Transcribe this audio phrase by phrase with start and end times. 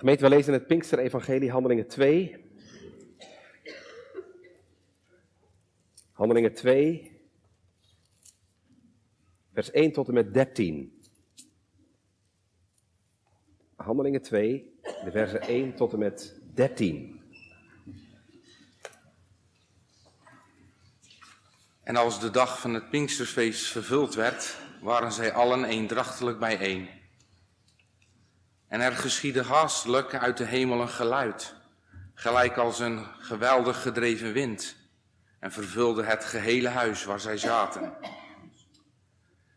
[0.00, 2.44] Gemeente, we lezen het Pinkster-evangelie, Handelingen 2.
[6.12, 7.20] Handelingen 2,
[9.52, 11.02] vers 1 tot en met 13.
[13.76, 17.20] Handelingen 2, de versen 1 tot en met 13.
[21.82, 26.99] En als de dag van het Pinkstersfeest vervuld werd, waren zij allen eendrachtelijk bijeen.
[28.70, 31.54] En er geschiedde haastelijk uit de hemel een geluid,
[32.14, 34.76] gelijk als een geweldig gedreven wind,
[35.38, 37.92] en vervulde het gehele huis waar zij zaten.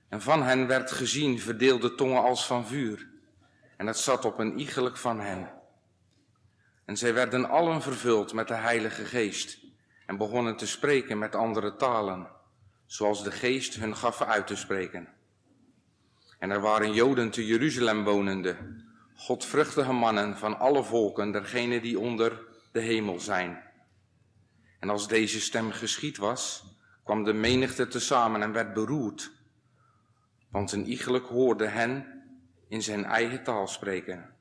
[0.09, 3.07] En van hen werd gezien verdeelde tongen als van vuur,
[3.77, 5.51] en het zat op een iegelijk van hen.
[6.85, 9.57] En zij werden allen vervuld met de Heilige Geest,
[10.05, 12.27] en begonnen te spreken met andere talen,
[12.85, 15.07] zoals de Geest hun gaf uit te spreken.
[16.39, 18.82] En er waren Joden te Jeruzalem wonende,
[19.23, 22.41] godvruchtige mannen van alle volken, dergenen die onder
[22.71, 23.63] de hemel zijn.
[24.79, 26.63] En als deze stem geschied was,
[27.03, 29.31] kwam de menigte tezamen en werd beroerd,
[30.49, 32.23] want een iegelijk hoorde hen
[32.67, 34.35] in zijn eigen taal spreken.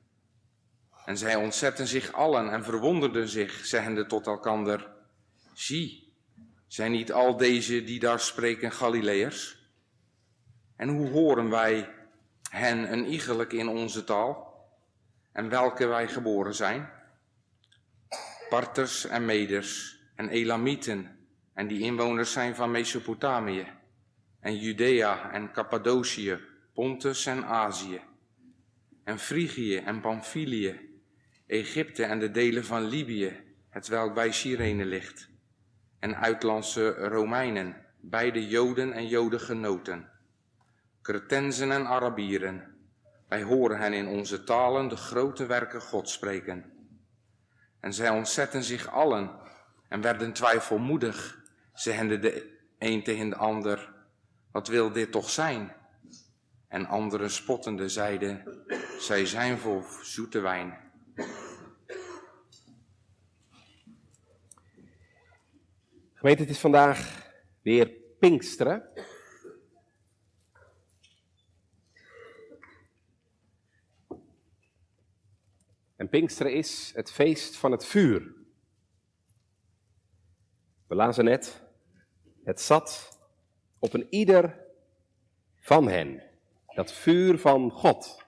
[1.05, 4.91] En zij ontzetten zich allen en verwonderden zich, zeggende tot elkander,
[5.53, 6.13] zie,
[6.67, 9.71] zijn niet al deze die daar spreken Galileërs?
[10.75, 11.89] En hoe horen wij
[12.49, 14.52] hen een iegelijk in onze taal?
[15.33, 16.89] En welke wij geboren zijn?
[18.49, 23.67] Parters en Meders en Elamieten en die inwoners zijn van Mesopotamië
[24.39, 26.39] en Judea en Cappadocië,
[26.73, 28.01] Pontus en Azië
[29.03, 30.79] en Frigië en Pamphylië,
[31.47, 35.29] Egypte en de delen van Libië, het welk bij Cyrene ligt,
[35.99, 40.09] en uitlandse Romeinen, beide Joden en Jodengenoten,
[41.01, 42.72] Cretensen en Arabieren.
[43.33, 46.71] Wij horen hen in onze talen de grote werken God spreken.
[47.79, 49.39] En zij ontzetten zich allen
[49.89, 53.93] en werden twijfelmoedig, zeggende de een tegen de ander,
[54.51, 55.75] wat wil dit toch zijn?
[56.67, 58.63] En anderen spottende zeiden,
[58.99, 60.77] zij zijn vol zoete wijn.
[66.13, 67.29] Gemeente, het is vandaag
[67.61, 68.83] weer Pinksteren.
[76.03, 78.33] En Pinksteren is het feest van het vuur.
[80.87, 81.63] We lazen net,
[82.43, 83.19] het zat
[83.79, 84.65] op een ieder
[85.59, 86.23] van hen.
[86.75, 88.25] Dat vuur van God.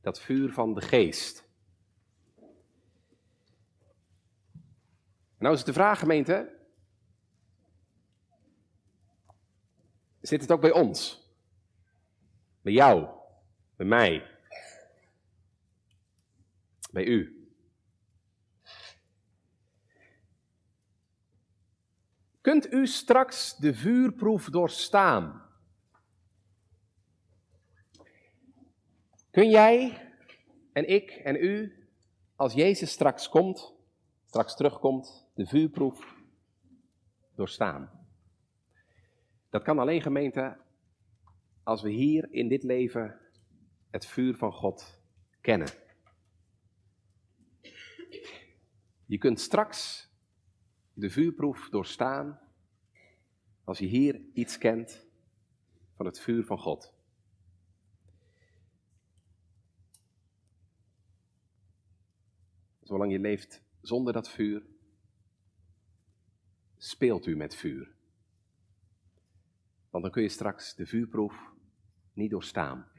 [0.00, 1.44] Dat vuur van de geest.
[5.38, 6.58] Nou is het de vraag, gemeente.
[10.20, 11.28] Zit het ook bij ons?
[12.60, 13.08] Bij jou?
[13.76, 14.31] Bij mij?
[16.92, 17.46] Bij u?
[22.40, 25.42] Kunt u straks de vuurproef doorstaan?
[29.30, 30.08] Kun jij
[30.72, 31.86] en ik en u,
[32.36, 33.74] als Jezus straks komt,
[34.24, 36.16] straks terugkomt, de vuurproef
[37.34, 38.06] doorstaan?
[39.50, 40.56] Dat kan alleen gemeente
[41.62, 43.20] als we hier in dit leven
[43.90, 45.00] het vuur van God
[45.40, 45.81] kennen.
[49.12, 50.10] Je kunt straks
[50.92, 52.40] de vuurproef doorstaan
[53.64, 55.06] als je hier iets kent
[55.94, 56.94] van het vuur van God.
[62.82, 64.66] Zolang je leeft zonder dat vuur,
[66.76, 67.94] speelt u met vuur.
[69.90, 71.52] Want dan kun je straks de vuurproef
[72.12, 72.90] niet doorstaan.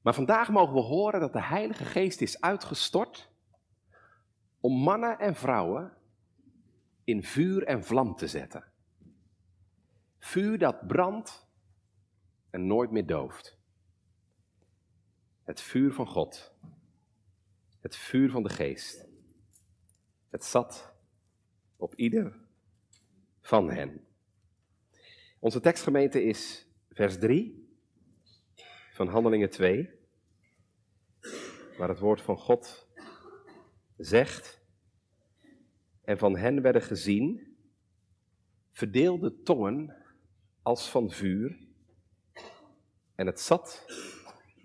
[0.00, 3.30] Maar vandaag mogen we horen dat de Heilige Geest is uitgestort
[4.62, 5.92] om mannen en vrouwen
[7.04, 8.64] in vuur en vlam te zetten.
[10.18, 11.46] Vuur dat brandt
[12.50, 13.58] en nooit meer dooft.
[15.42, 16.54] Het vuur van God.
[17.80, 19.08] Het vuur van de geest.
[20.28, 20.94] Het zat
[21.76, 22.38] op ieder
[23.40, 24.06] van hen.
[25.38, 27.76] Onze tekstgemeente is vers 3
[28.92, 29.90] van Handelingen 2,
[31.78, 32.91] waar het woord van God
[34.04, 34.60] zegt,
[36.04, 37.56] en van hen werden gezien
[38.70, 39.96] verdeelde tongen
[40.62, 41.58] als van vuur,
[43.14, 43.84] en het zat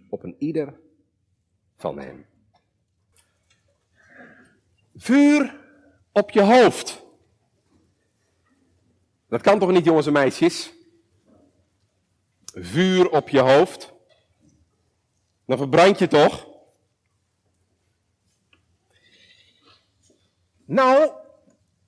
[0.09, 0.79] op een ieder
[1.75, 2.25] van hen.
[4.95, 5.59] Vuur
[6.11, 7.05] op je hoofd.
[9.27, 10.73] Dat kan toch niet, jongens en meisjes?
[12.45, 13.93] Vuur op je hoofd.
[15.45, 16.56] Dan verbrand je toch?
[20.67, 21.11] Nou,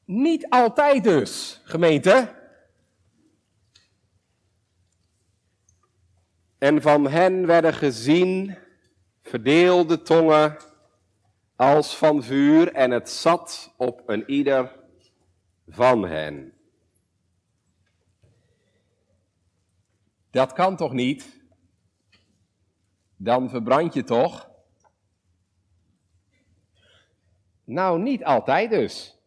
[0.05, 2.35] niet altijd dus, gemeente.
[6.57, 8.57] En van hen werden gezien
[9.21, 10.57] verdeelde tongen
[11.55, 14.75] als van vuur en het zat op een ieder
[15.67, 16.53] van hen.
[20.31, 21.41] Dat kan toch niet?
[23.15, 24.48] Dan verbrand je toch?
[27.69, 29.17] Nou, niet altijd dus.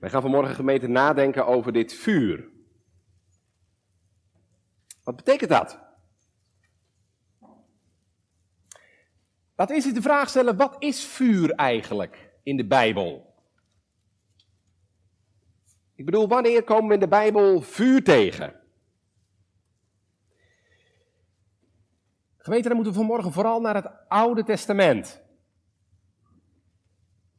[0.00, 2.48] Wij gaan vanmorgen gemeente nadenken over dit vuur.
[5.02, 5.78] Wat betekent dat?
[9.56, 13.34] Laten we eens de vraag stellen, wat is vuur eigenlijk in de Bijbel?
[15.94, 18.57] Ik bedoel, wanneer komen we in de Bijbel vuur tegen?
[22.48, 25.22] Gemeente, dan moeten we vanmorgen vooral naar het Oude Testament.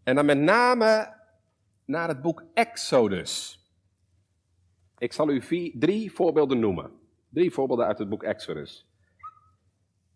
[0.04, 1.16] En dan met name
[1.86, 3.64] naar het boek Exodus.
[4.98, 5.42] Ik zal u
[5.80, 6.92] drie voorbeelden noemen.
[7.30, 8.88] Drie voorbeelden uit het boek Exodus.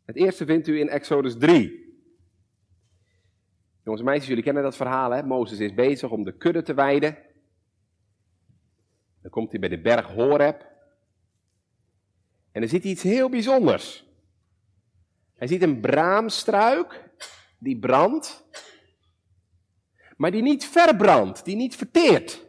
[0.06, 1.98] Het eerste vindt u in Exodus 3.
[3.84, 5.24] Jongens en meisjes, jullie kennen dat verhaal, hè?
[5.24, 7.18] Mozes is bezig om de kudde te weiden.
[9.22, 10.72] Dan komt hij bij de berg Horeb.
[12.51, 14.12] En er hij iets heel bijzonders.
[15.36, 17.10] Hij ziet een braamstruik
[17.58, 18.46] die brandt,
[20.18, 22.46] maar die niet verbrandt, die niet verteert.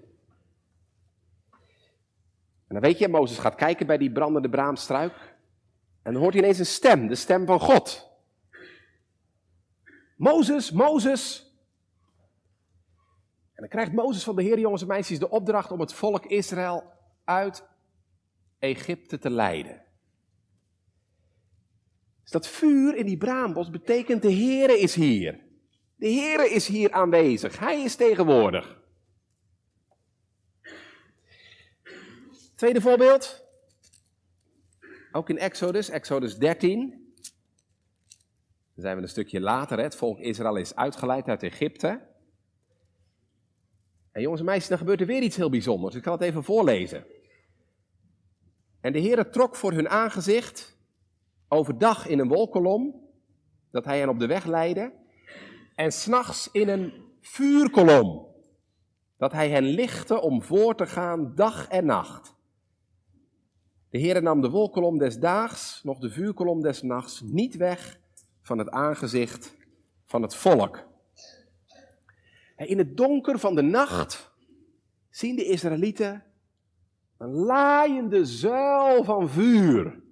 [2.66, 5.36] En dan weet je, Mozes gaat kijken bij die brandende braamstruik.
[6.02, 8.10] En dan hoort hij ineens een stem, de stem van God.
[10.16, 11.54] Mozes, Mozes.
[13.54, 16.24] En dan krijgt Mozes van de Heer, jongens en meisjes, de opdracht om het volk
[16.24, 16.92] Israël
[17.24, 17.64] uit
[18.58, 19.83] Egypte te leiden.
[22.34, 25.40] Dat vuur in die braambos betekent de Heere is hier.
[25.96, 27.58] De Heere is hier aanwezig.
[27.58, 28.82] Hij is tegenwoordig.
[32.54, 33.44] Tweede voorbeeld.
[35.12, 36.90] Ook in Exodus, Exodus 13.
[38.74, 39.78] Dan zijn we een stukje later.
[39.78, 42.00] Het volk Israël is uitgeleid uit Egypte.
[44.12, 45.94] En jongens en meisjes, dan gebeurt er weer iets heel bijzonders.
[45.94, 47.06] Ik kan het even voorlezen.
[48.80, 50.73] En de Heere trok voor hun aangezicht
[51.54, 53.00] overdag in een wolkolom,
[53.70, 54.92] dat hij hen op de weg leidde,
[55.74, 58.26] en s'nachts in een vuurkolom,
[59.16, 62.34] dat hij hen lichtte om voor te gaan dag en nacht.
[63.90, 68.00] De Heere nam de wolkolom des daags, nog de vuurkolom des nachts, niet weg
[68.42, 69.56] van het aangezicht
[70.04, 70.86] van het volk.
[72.56, 74.32] In het donker van de nacht
[75.10, 76.24] zien de Israëlieten
[77.18, 80.02] een laaiende zuil van vuur.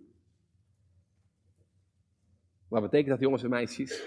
[2.73, 4.03] Wat betekent dat, jongens en meisjes?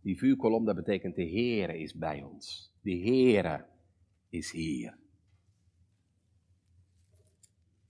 [0.00, 2.72] Die vuurkolom, dat betekent de Heere is bij ons.
[2.80, 3.66] De Heere
[4.28, 4.96] is hier.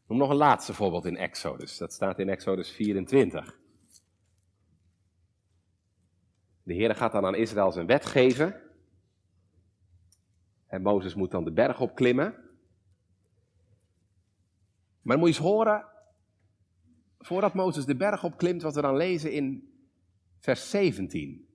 [0.06, 1.78] Nog een laatste voorbeeld in Exodus.
[1.78, 3.58] Dat staat in Exodus 24.
[6.62, 8.60] De Heer gaat dan aan Israël zijn wet geven.
[10.66, 12.34] En Mozes moet dan de berg opklimmen.
[15.02, 15.86] Maar moet je eens horen,
[17.18, 19.72] voordat Mozes de berg opklimt, wat we dan lezen in
[20.44, 21.48] vers 17.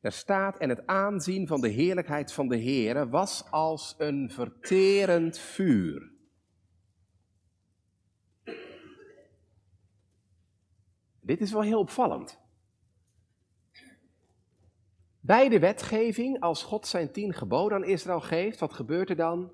[0.00, 5.38] Er staat, en het aanzien van de heerlijkheid van de Heere was als een verterend
[5.38, 6.12] vuur.
[11.20, 12.38] Dit is wel heel opvallend.
[15.20, 19.52] Bij de wetgeving, als God zijn tien geboden aan Israël geeft, wat gebeurt er dan?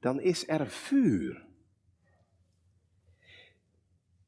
[0.00, 1.47] Dan is er vuur.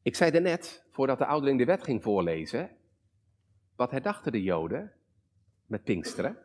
[0.03, 2.71] Ik zei er net, voordat de ouderling de wet ging voorlezen,
[3.77, 4.93] wat herdachten de Joden
[5.67, 6.37] met Pinksteren?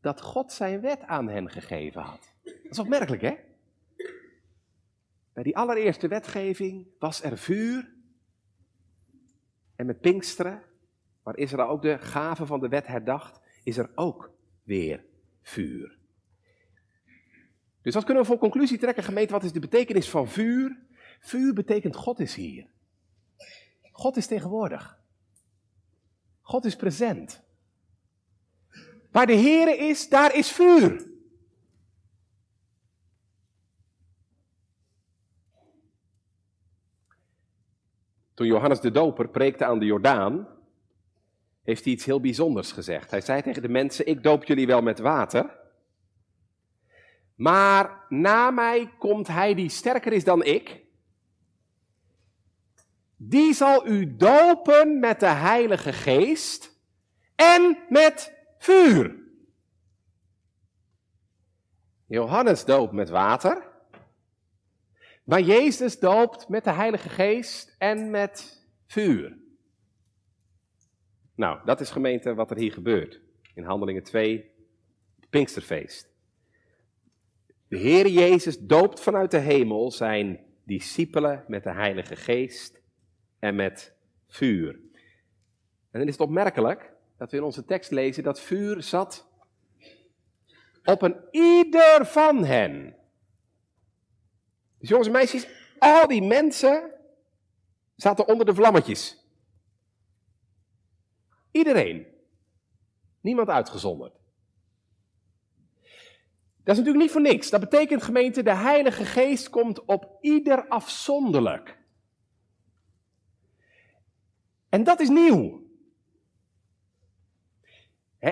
[0.00, 2.34] Dat God zijn wet aan hen gegeven had.
[2.44, 3.36] Dat is opmerkelijk, hè?
[5.32, 7.92] Bij die allereerste wetgeving was er vuur.
[9.76, 10.62] En met Pinksteren
[11.22, 14.30] waar Israël ook de gave van de wet herdacht, is er ook
[14.62, 15.04] weer
[15.42, 15.98] vuur.
[17.82, 19.32] Dus wat kunnen we voor conclusie trekken, gemeente?
[19.32, 20.87] Wat is de betekenis van vuur?
[21.18, 22.66] Vuur betekent God is hier.
[23.92, 24.98] God is tegenwoordig.
[26.40, 27.42] God is present.
[29.10, 31.06] Waar de Here is, daar is vuur.
[38.34, 40.48] Toen Johannes de Doper preekte aan de Jordaan,
[41.62, 43.10] heeft hij iets heel bijzonders gezegd.
[43.10, 45.56] Hij zei tegen de mensen, ik doop jullie wel met water,
[47.38, 50.87] Maar na mij komt hij die sterker is dan ik.
[53.20, 56.80] Die zal u dopen met de Heilige Geest
[57.34, 59.16] en met vuur.
[62.06, 63.66] Johannes doopt met water.
[65.24, 69.38] Maar Jezus doopt met de Heilige Geest en met vuur.
[71.34, 73.20] Nou, dat is gemeente wat er hier gebeurt.
[73.54, 74.50] In Handelingen 2,
[75.30, 76.08] Pinksterfeest.
[77.68, 82.77] De Heer Jezus doopt vanuit de hemel zijn discipelen met de Heilige Geest
[83.38, 83.94] en met
[84.26, 84.72] vuur.
[85.90, 89.28] En dan is het opmerkelijk dat we in onze tekst lezen dat vuur zat
[90.84, 92.96] op een ieder van hen.
[94.78, 96.90] Dus jongens en meisjes, al die mensen
[97.96, 99.26] zaten onder de vlammetjes.
[101.50, 102.06] Iedereen.
[103.20, 104.12] Niemand uitgezonderd.
[106.64, 107.50] Dat is natuurlijk niet voor niks.
[107.50, 111.77] Dat betekent gemeente, de Heilige Geest komt op ieder afzonderlijk.
[114.68, 115.66] En dat is nieuw.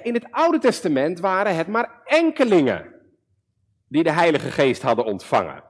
[0.02, 2.94] In het Oude Testament waren het maar enkelingen
[3.88, 5.64] die de Heilige Geest hadden ontvangen.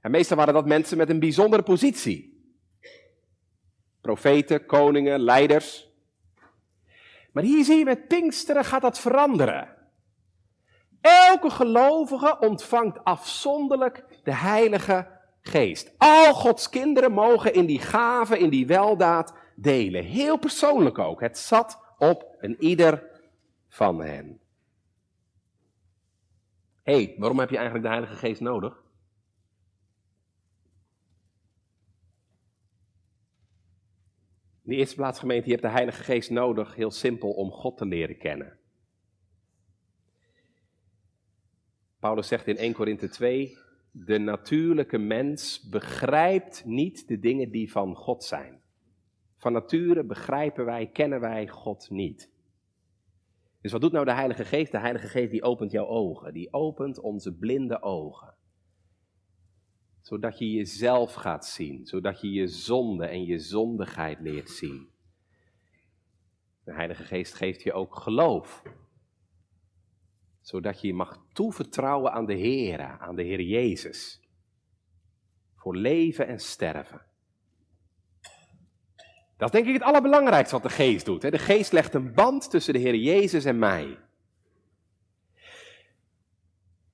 [0.00, 2.30] En meestal waren dat mensen met een bijzondere positie.
[4.00, 5.90] Profeten, koningen, leiders.
[7.32, 9.76] Maar hier zie je met Pinksteren gaat dat veranderen.
[11.00, 15.11] Elke gelovige ontvangt afzonderlijk de Heilige
[15.42, 15.94] Geest.
[15.98, 20.04] Al Gods kinderen mogen in die gave, in die weldaad delen.
[20.04, 21.20] Heel persoonlijk ook.
[21.20, 23.10] Het zat op een ieder
[23.68, 24.40] van hen.
[26.82, 28.82] Hé, hey, waarom heb je eigenlijk de Heilige Geest nodig?
[34.64, 37.76] In de eerste plaats, gemeente, je hebt de Heilige Geest nodig, heel simpel, om God
[37.76, 38.58] te leren kennen.
[41.98, 43.58] Paulus zegt in 1 Korinthe 2,
[43.92, 48.60] de natuurlijke mens begrijpt niet de dingen die van God zijn.
[49.36, 52.30] Van nature begrijpen wij, kennen wij God niet.
[53.60, 54.72] Dus wat doet nou de Heilige Geest?
[54.72, 58.34] De Heilige Geest die opent jouw ogen, die opent onze blinde ogen.
[60.00, 64.88] Zodat je jezelf gaat zien, zodat je je zonde en je zondigheid leert zien.
[66.64, 68.62] De Heilige Geest geeft je ook geloof.
[70.42, 74.20] Zodat je mag toevertrouwen aan de Heer, aan de Heer Jezus.
[75.56, 77.02] Voor leven en sterven.
[79.36, 81.20] Dat is denk ik het allerbelangrijkste wat de geest doet.
[81.20, 83.98] De geest legt een band tussen de Heer Jezus en mij.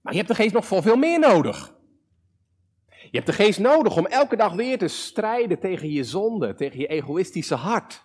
[0.00, 1.76] Maar je hebt de geest nog voor veel meer nodig.
[2.88, 6.78] Je hebt de geest nodig om elke dag weer te strijden tegen je zonde, tegen
[6.78, 8.04] je egoïstische hart.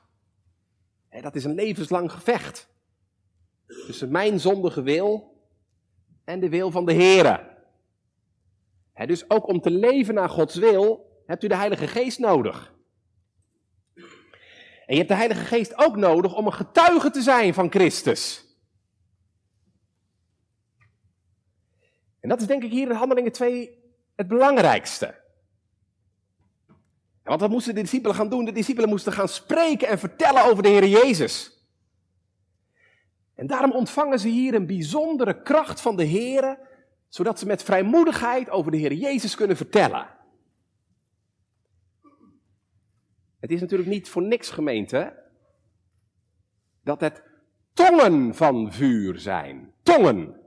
[1.22, 2.72] Dat is een levenslang gevecht.
[3.66, 5.33] Tussen mijn zondige wil
[6.24, 7.52] en de wil van de Heer.
[9.06, 12.74] Dus ook om te leven naar Gods wil hebt u de Heilige Geest nodig.
[14.86, 18.46] En je hebt de Heilige Geest ook nodig om een getuige te zijn van Christus.
[22.20, 23.84] En dat is denk ik hier in Handelingen 2
[24.16, 25.22] het belangrijkste.
[27.24, 28.46] Want wat moesten de discipelen gaan doen?
[28.46, 31.53] De discipelen moesten gaan spreken en vertellen over de Heer Jezus.
[33.36, 36.60] En daarom ontvangen ze hier een bijzondere kracht van de Heer,
[37.08, 40.08] zodat ze met vrijmoedigheid over de Heer Jezus kunnen vertellen.
[43.40, 45.24] Het is natuurlijk niet voor niks gemeente
[46.84, 47.24] dat het
[47.74, 49.74] tongen van vuur zijn.
[49.84, 50.42] Tongen.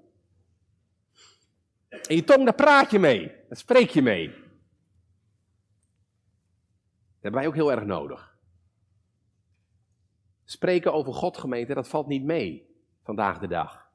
[1.89, 3.27] En je tong, daar praat je mee.
[3.49, 4.29] Daar spreek je mee.
[4.29, 4.45] Dat
[7.21, 8.39] hebben wij ook heel erg nodig.
[10.45, 12.76] Spreken over God, gemeente, dat valt niet mee
[13.07, 13.91] vandaag de dag.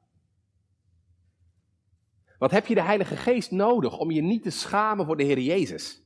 [2.38, 5.38] Wat heb je de Heilige Geest nodig om je niet te schamen voor de Heer
[5.38, 6.02] Jezus?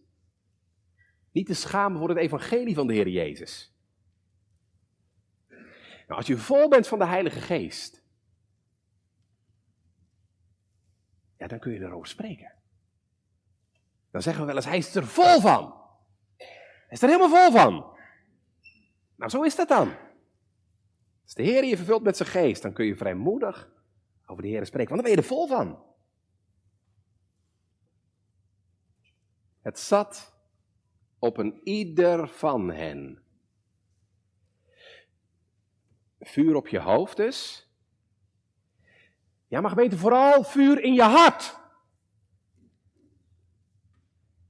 [1.33, 3.75] Niet te schamen voor het evangelie van de Heer Jezus.
[6.07, 8.03] Nou, als je vol bent van de Heilige Geest,
[11.39, 12.53] ja, dan kun je erover spreken.
[14.11, 15.75] Dan zeggen we wel eens, hij is er vol van.
[16.37, 17.99] Hij is er helemaal vol van.
[19.17, 20.06] Nou, zo is dat dan.
[21.27, 23.71] Als de Heer je vervult met zijn geest, dan kun je vrijmoedig
[24.27, 25.85] over de Heer spreken, want dan ben je er vol van.
[29.61, 30.35] Het zat
[31.19, 33.23] op een ieder van hen.
[36.21, 37.71] Vuur op je hoofd dus.
[39.47, 41.59] Ja, maar gemeente, vooral vuur in je hart.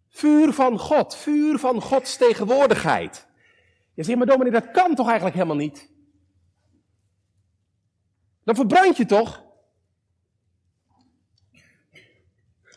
[0.09, 3.27] Vuur van God, vuur van Gods tegenwoordigheid.
[3.95, 5.95] Je zegt, maar dominee, dat kan toch eigenlijk helemaal niet?
[8.47, 9.45] Dan verbrand je toch?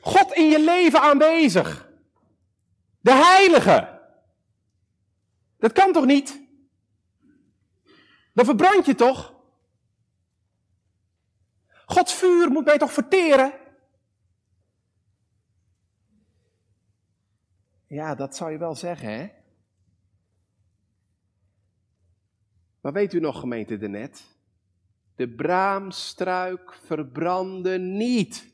[0.01, 1.91] God in je leven aanwezig.
[2.99, 4.01] De Heilige.
[5.57, 6.41] Dat kan toch niet?
[8.33, 9.35] Dan verbrand je toch?
[11.85, 13.53] Gods vuur moet mij toch verteren?
[17.87, 19.29] Ja, dat zou je wel zeggen, hè?
[22.81, 24.38] Maar weet u nog, gemeente de net?
[25.19, 28.53] De braamstruik verbrandde niet.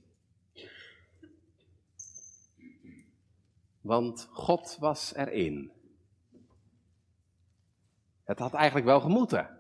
[3.82, 5.72] Want God was erin.
[8.24, 9.60] Het had eigenlijk wel gemoeten.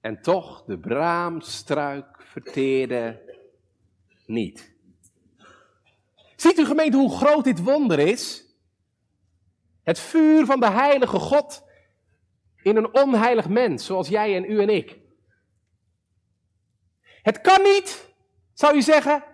[0.00, 3.34] En toch, de braamstruik verteerde
[4.24, 4.74] niet.
[6.36, 8.44] Ziet u gemeente hoe groot dit wonder is?
[9.82, 11.65] Het vuur van de heilige God
[12.66, 14.98] in een onheilig mens zoals jij en u en ik.
[17.22, 18.14] Het kan niet,
[18.52, 19.24] zou je zeggen.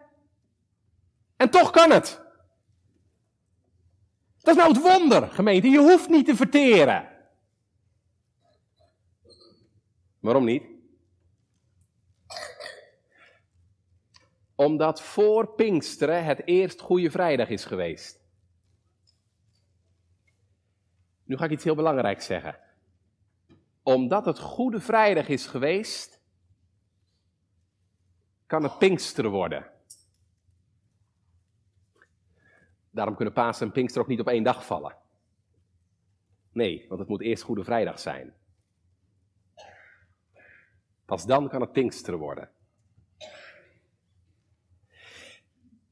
[1.36, 2.20] En toch kan het.
[4.38, 5.68] Dat is nou het wonder, gemeente.
[5.68, 7.08] Je hoeft niet te verteren.
[10.18, 10.64] Waarom niet?
[14.54, 18.20] Omdat voor Pinksteren het eerst Goede Vrijdag is geweest.
[21.24, 22.61] Nu ga ik iets heel belangrijks zeggen.
[23.82, 26.20] Omdat het Goede Vrijdag is geweest,
[28.46, 29.70] kan het Pinksteren worden.
[32.90, 34.96] Daarom kunnen Pasen en Pinkster ook niet op één dag vallen.
[36.52, 38.34] Nee, want het moet eerst Goede Vrijdag zijn.
[41.04, 42.50] Pas dan kan het Pinksteren worden.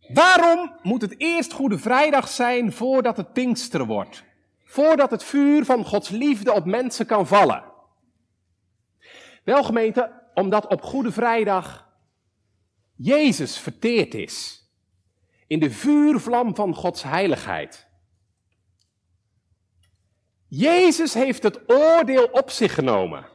[0.08, 4.24] Waarom moet het eerst Goede Vrijdag zijn voordat het Pinksteren wordt?
[4.64, 7.69] Voordat het vuur van Gods liefde op mensen kan vallen?
[9.50, 11.88] Wel gemeente, omdat op Goede Vrijdag
[12.94, 14.68] Jezus verteerd is
[15.46, 17.86] in de vuurvlam van Gods heiligheid.
[20.46, 23.26] Jezus heeft het oordeel op zich genomen.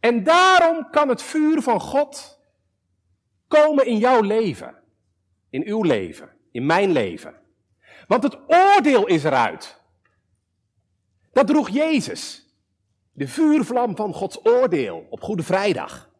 [0.00, 2.40] En daarom kan het vuur van God
[3.48, 4.82] komen in jouw leven,
[5.50, 7.40] in uw leven, in mijn leven.
[8.06, 9.80] Want het oordeel is eruit.
[11.32, 12.41] Dat droeg Jezus,
[13.12, 16.10] de vuurvlam van Gods oordeel op Goede Vrijdag.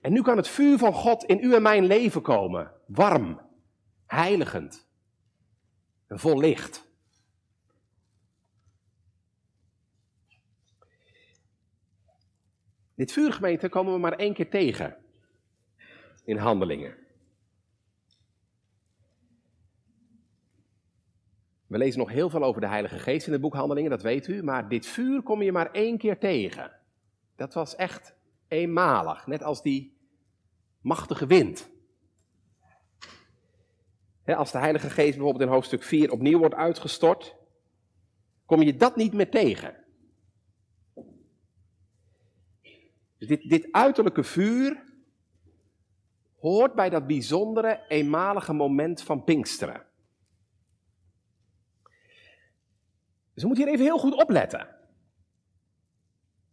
[0.00, 3.40] En nu kan het vuur van God in u en mijn leven komen, warm,
[4.06, 4.88] heiligend
[6.06, 6.84] en vol licht.
[12.94, 14.96] Dit vuurgemeente komen we maar één keer tegen
[16.24, 17.05] in handelingen.
[21.66, 24.26] We lezen nog heel veel over de Heilige Geest in het boek Handelingen, dat weet
[24.26, 26.72] u, maar dit vuur kom je maar één keer tegen.
[27.36, 28.14] Dat was echt
[28.48, 29.96] eenmalig, net als die
[30.80, 31.70] machtige wind.
[34.24, 37.36] als de Heilige Geest bijvoorbeeld in hoofdstuk 4 opnieuw wordt uitgestort,
[38.44, 39.84] kom je dat niet meer tegen.
[43.18, 44.84] Dus dit, dit uiterlijke vuur
[46.38, 49.85] hoort bij dat bijzondere, eenmalige moment van Pinksteren.
[53.36, 54.68] Dus we moeten hier even heel goed opletten.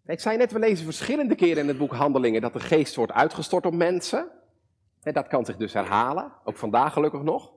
[0.05, 3.11] Ik zei net, we lezen verschillende keren in het boek Handelingen dat de geest wordt
[3.11, 4.31] uitgestort op mensen.
[5.01, 7.51] En dat kan zich dus herhalen, ook vandaag gelukkig nog.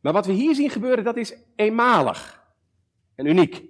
[0.00, 2.44] Maar wat we hier zien gebeuren, dat is eenmalig
[3.14, 3.64] en uniek.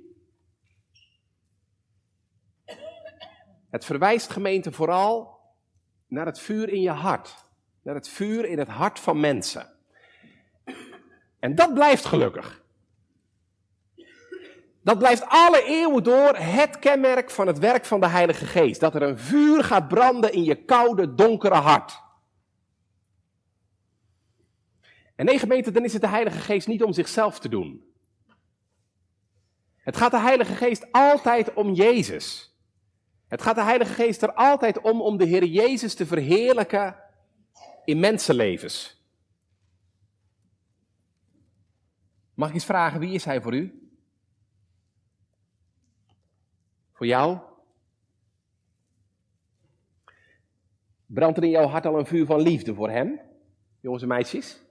[3.71, 5.41] Het verwijst gemeente vooral
[6.07, 7.47] naar het vuur in je hart.
[7.83, 9.67] Naar het vuur in het hart van mensen.
[11.39, 12.67] En dat blijft gelukkig.
[14.89, 18.81] Dat blijft alle eeuwen door het kenmerk van het werk van de Heilige Geest.
[18.81, 22.03] Dat er een vuur gaat branden in je koude, donkere hart.
[25.15, 27.93] En nee gemeente, dan is het de Heilige Geest niet om zichzelf te doen.
[29.77, 32.57] Het gaat de Heilige Geest altijd om Jezus.
[33.27, 36.97] Het gaat de Heilige Geest er altijd om om de Heer Jezus te verheerlijken
[37.85, 39.03] in mensenlevens.
[42.35, 43.78] Mag ik eens vragen, wie is Hij voor u?
[46.99, 47.39] Voor jou?
[51.07, 53.21] Brandt er in jouw hart al een vuur van liefde voor Hem,
[53.81, 54.63] jongens en meisjes?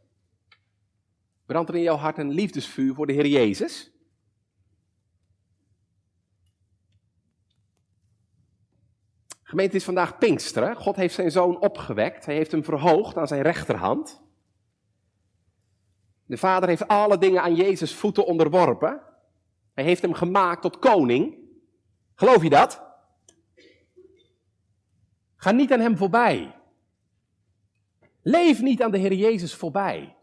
[1.46, 3.92] Brandt er in jouw hart een liefdesvuur voor de Heer Jezus?
[9.44, 10.76] Gemeente, is vandaag Pinksteren.
[10.76, 12.26] God heeft zijn zoon opgewekt.
[12.26, 14.22] Hij heeft hem verhoogd aan zijn rechterhand.
[16.26, 19.02] De Vader heeft alle dingen aan Jezus voeten onderworpen.
[19.74, 21.47] Hij heeft hem gemaakt tot koning.
[22.18, 22.82] Geloof je dat?
[25.36, 26.56] Ga niet aan hem voorbij.
[28.22, 30.16] Leef niet aan de Heer Jezus voorbij.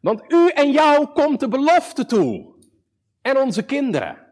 [0.00, 2.54] Want u en jou komt de belofte toe.
[3.20, 4.26] En onze kinderen.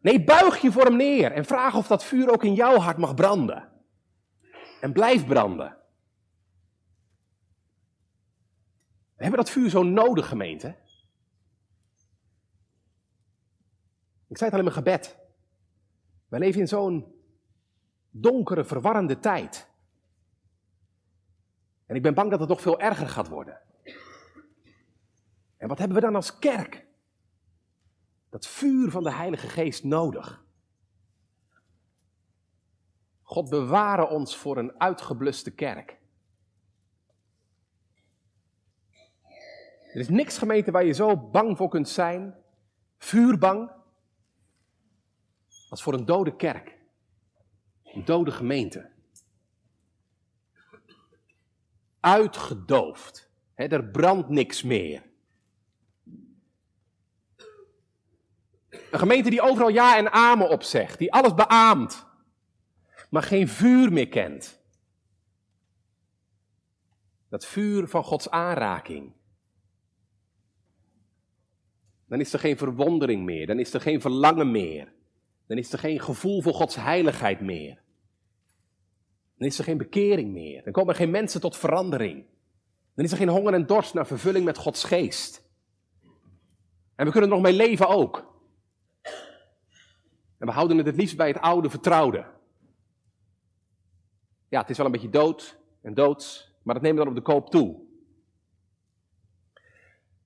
[0.00, 2.96] Nee, buig je voor hem neer en vraag of dat vuur ook in jouw hart
[2.96, 3.72] mag branden.
[4.80, 5.76] En blijf branden.
[9.16, 10.81] We hebben dat vuur zo nodig, gemeente.
[14.32, 15.16] Ik zei het al in mijn gebed.
[16.28, 17.14] Wij leven in zo'n
[18.10, 19.68] donkere, verwarrende tijd.
[21.86, 23.60] En ik ben bang dat het nog veel erger gaat worden.
[25.56, 26.86] En wat hebben we dan als kerk?
[28.30, 30.44] Dat vuur van de Heilige Geest nodig.
[33.22, 35.98] God bewaren ons voor een uitgebluste kerk.
[39.92, 42.34] Er is niks gemeente waar je zo bang voor kunt zijn,
[42.98, 43.80] vuurbang,
[45.72, 46.78] als voor een dode kerk.
[47.84, 48.90] Een dode gemeente.
[52.00, 53.30] Uitgedoofd.
[53.54, 55.02] er brandt niks meer.
[58.68, 62.06] Een gemeente die overal ja en amen op zegt, die alles beaamt,
[63.10, 64.60] maar geen vuur meer kent.
[67.28, 69.12] Dat vuur van Gods aanraking.
[72.06, 74.92] Dan is er geen verwondering meer, dan is er geen verlangen meer,
[75.52, 77.82] dan is er geen gevoel voor Gods heiligheid meer.
[79.36, 82.24] Dan is er geen bekering meer, dan komen er geen mensen tot verandering.
[82.94, 85.44] Dan is er geen honger en dorst naar vervulling met Gods geest.
[86.94, 88.40] En we kunnen er nog mee leven ook.
[90.38, 92.26] En we houden het het liefst bij het oude vertrouwde.
[94.48, 97.24] Ja, het is wel een beetje dood en doods, maar dat nemen we dan op
[97.24, 97.80] de koop toe.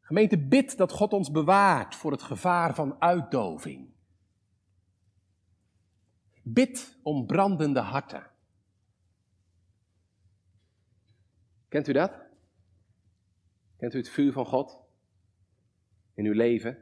[0.00, 3.94] Gemeente, bid dat God ons bewaart voor het gevaar van uitdoving.
[6.48, 8.30] Bid om brandende harten.
[11.68, 12.12] Kent u dat?
[13.76, 14.78] Kent u het vuur van God
[16.14, 16.78] in uw leven?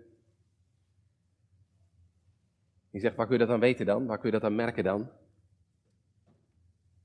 [2.90, 4.06] Je zegt, waar kun je dat dan weten dan?
[4.06, 5.10] Waar kun je dat dan merken dan?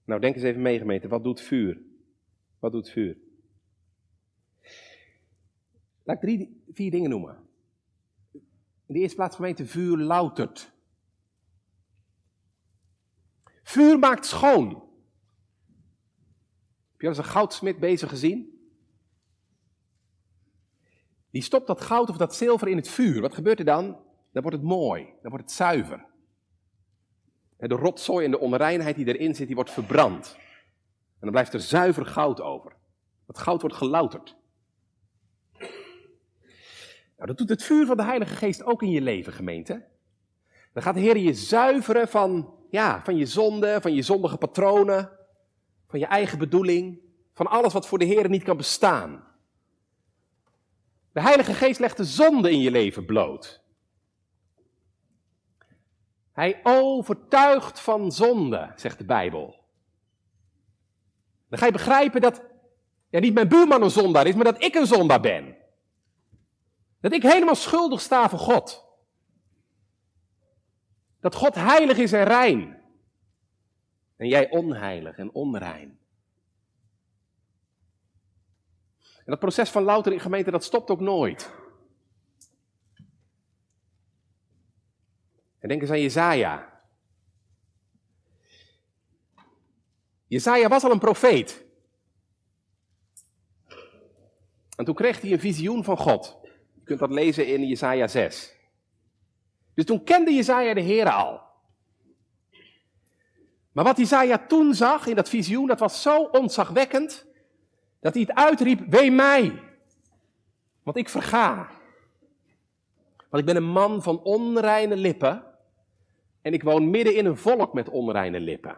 [0.04, 1.08] Nou, denk eens even mee.
[1.08, 1.82] Wat doet vuur?
[2.60, 3.18] Wat doet vuur?
[6.04, 7.48] Laat ik drie, vier dingen noemen.
[8.86, 10.78] In de eerste plaats, gemeente, vuur loutert.
[13.70, 14.68] Vuur maakt schoon.
[16.92, 18.70] Heb je al eens een goudsmid bezig gezien?
[21.32, 23.22] Die stopt dat goud of dat zilver in het vuur.
[23.22, 23.86] Wat gebeurt er dan?
[24.32, 26.06] dan wordt het mooi, dan wordt het zuiver.
[27.58, 30.36] De rotzooi en de onreinheid die erin zit, die wordt verbrand.
[31.10, 32.76] En dan blijft er zuiver goud over.
[33.26, 34.36] Dat goud wordt gelouterd.
[37.16, 39.88] Nou, dat doet het vuur van de Heilige Geest ook in je leven, gemeente.
[40.74, 45.12] Dan gaat de Heer je zuiveren van, ja, van je zonde, van je zondige patronen,
[45.88, 47.00] van je eigen bedoeling,
[47.34, 49.28] van alles wat voor de Heer niet kan bestaan.
[51.12, 53.64] De Heilige Geest legt de zonde in je leven bloot.
[56.32, 59.60] Hij overtuigt van zonde, zegt de Bijbel.
[61.50, 62.44] Dan ga je begrijpen dat
[63.10, 65.58] ja, niet mijn buurman een zondaar is, maar dat ik een zondaar ben.
[67.02, 68.89] Dat ik helemaal schuldig sta voor God.
[71.20, 72.82] Dat God heilig is en rein.
[74.16, 76.00] En jij onheilig en onrein.
[79.00, 81.52] En dat proces van louter in gemeente, dat stopt ook nooit.
[85.60, 86.82] En denk eens aan Jezaja.
[90.28, 91.66] Jezaja was al een profeet.
[94.76, 96.40] En toen kreeg hij een visioen van God.
[96.74, 98.59] Je kunt dat lezen in Jezaja 6.
[99.80, 101.42] Dus toen kende Jezaja de Heer al.
[103.72, 107.26] Maar wat Jezaja toen zag in dat visioen, dat was zo ontzagwekkend,
[108.00, 109.62] dat hij het uitriep, wee mij,
[110.84, 111.70] want ik verga.
[113.30, 115.44] Want ik ben een man van onreine lippen
[116.42, 118.76] en ik woon midden in een volk met onreine lippen.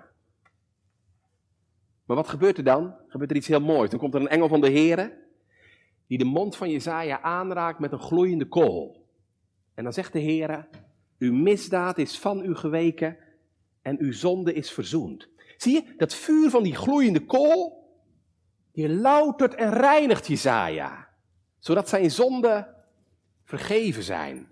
[2.05, 2.95] Maar wat gebeurt er dan?
[3.07, 3.89] Gebeurt er iets heel moois.
[3.89, 5.17] Dan komt er een engel van de Heer
[6.07, 9.01] die de mond van Jezaja aanraakt met een gloeiende kool.
[9.73, 10.67] En dan zegt de Heer,
[11.21, 13.17] uw misdaad is van u geweken
[13.81, 15.29] en uw zonde is verzoend.
[15.57, 17.89] Zie je, dat vuur van die gloeiende kool,
[18.71, 21.07] die loutert en reinigt Jezaja,
[21.60, 22.75] zodat zijn zonden
[23.43, 24.49] vergeven zijn.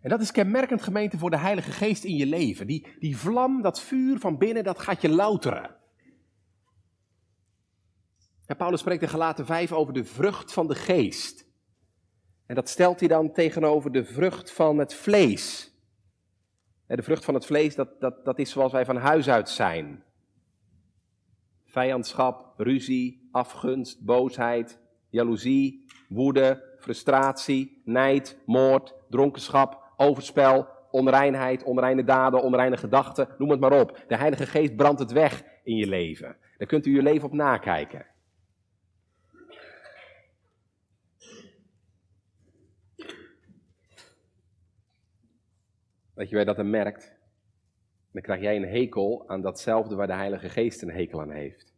[0.00, 2.66] En dat is kenmerkend gemeente voor de Heilige Geest in je leven.
[2.66, 5.76] Die, die vlam, dat vuur van binnen, dat gaat je louteren.
[8.46, 11.46] En Paulus spreekt in Galaten 5 over de vrucht van de geest.
[12.52, 15.74] En dat stelt hij dan tegenover de vrucht van het vlees.
[16.86, 20.02] De vrucht van het vlees, dat, dat, dat is zoals wij van huis uit zijn.
[21.64, 32.76] Vijandschap, ruzie, afgunst, boosheid, jaloezie, woede, frustratie, nijd, moord, dronkenschap, overspel, onreinheid, onreine daden, onreine
[32.76, 34.04] gedachten, noem het maar op.
[34.08, 36.36] De Heilige Geest brandt het weg in je leven.
[36.58, 38.06] Daar kunt u je leven op nakijken.
[46.14, 47.14] Dat je bij dat dan merkt,
[48.10, 51.72] dan krijg jij een hekel aan datzelfde waar de Heilige Geest een hekel aan heeft.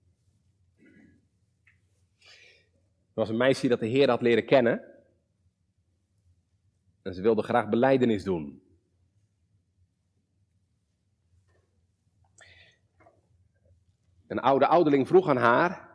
[3.14, 4.82] Er was een meisje dat de Heer had leren kennen.
[7.02, 8.62] En ze wilde graag beleidenis doen.
[14.26, 15.92] Een oude ouderling vroeg aan haar.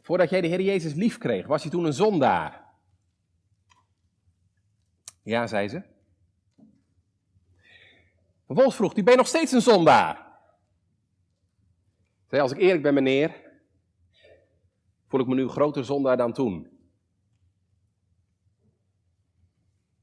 [0.00, 2.67] Voordat jij de Heer Jezus lief kreeg, was je toen een zondaar?
[5.28, 5.82] Ja, zei ze.
[8.46, 10.26] Vervolgens vroeg hij, ben je nog steeds een zondaar?
[12.26, 13.34] Zei, als ik eerlijk ben meneer,
[15.08, 16.68] voel ik me nu een groter zondaar dan toen.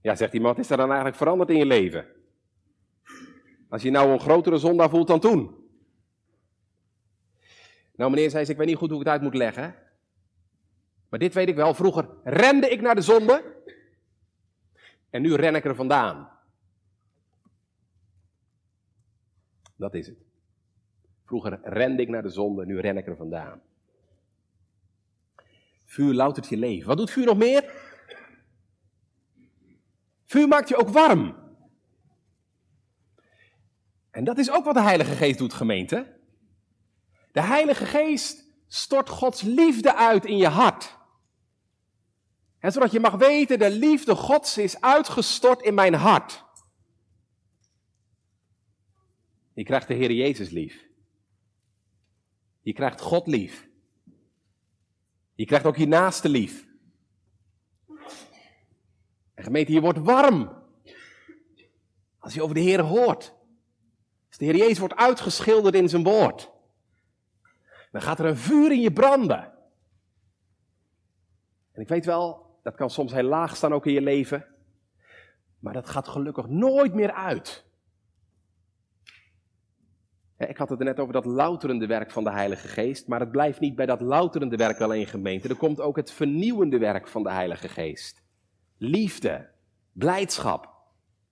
[0.02, 2.08] Ja, zegt iemand, is er dan eigenlijk veranderd in je leven?
[3.70, 5.70] Als je nou een grotere zondaar voelt dan toen.
[7.96, 9.76] Nou meneer, zei ze, ik weet niet goed hoe ik het uit moet leggen.
[11.10, 13.54] Maar dit weet ik wel, vroeger rende ik naar de zonde.
[15.16, 16.30] En nu ren ik er vandaan.
[19.76, 20.18] Dat is het.
[21.26, 23.62] Vroeger rende ik naar de zonde, nu ren ik er vandaan.
[25.84, 26.88] Vuur loutert je leven.
[26.88, 27.74] Wat doet vuur nog meer?
[30.26, 31.36] Vuur maakt je ook warm.
[34.12, 36.20] En dat is ook wat de Heilige Geest doet, gemeente.
[37.32, 40.98] De Heilige Geest stort Gods liefde uit in je hart.
[42.66, 46.44] En zodat je mag weten, de liefde Gods is uitgestort in mijn hart.
[49.54, 50.86] Je krijgt de Heer Jezus lief.
[52.62, 53.68] Je krijgt God lief.
[55.36, 56.68] Je krijgt ook je naaste lief.
[59.34, 60.64] En gemeente, je wordt warm.
[62.20, 63.34] Als je over de Heer hoort.
[64.28, 66.52] Als de Heer Jezus wordt uitgeschilderd in zijn woord.
[67.92, 69.54] Dan gaat er een vuur in je branden.
[71.72, 74.46] En ik weet wel, dat kan soms heel laag staan ook in je leven.
[75.60, 77.66] Maar dat gaat gelukkig nooit meer uit.
[80.38, 83.32] Ik had het er net over dat louterende werk van de Heilige Geest, maar het
[83.32, 85.48] blijft niet bij dat louterende werk alleen gemeente.
[85.48, 88.24] Er komt ook het vernieuwende werk van de Heilige Geest.
[88.78, 89.50] Liefde,
[89.92, 90.70] blijdschap,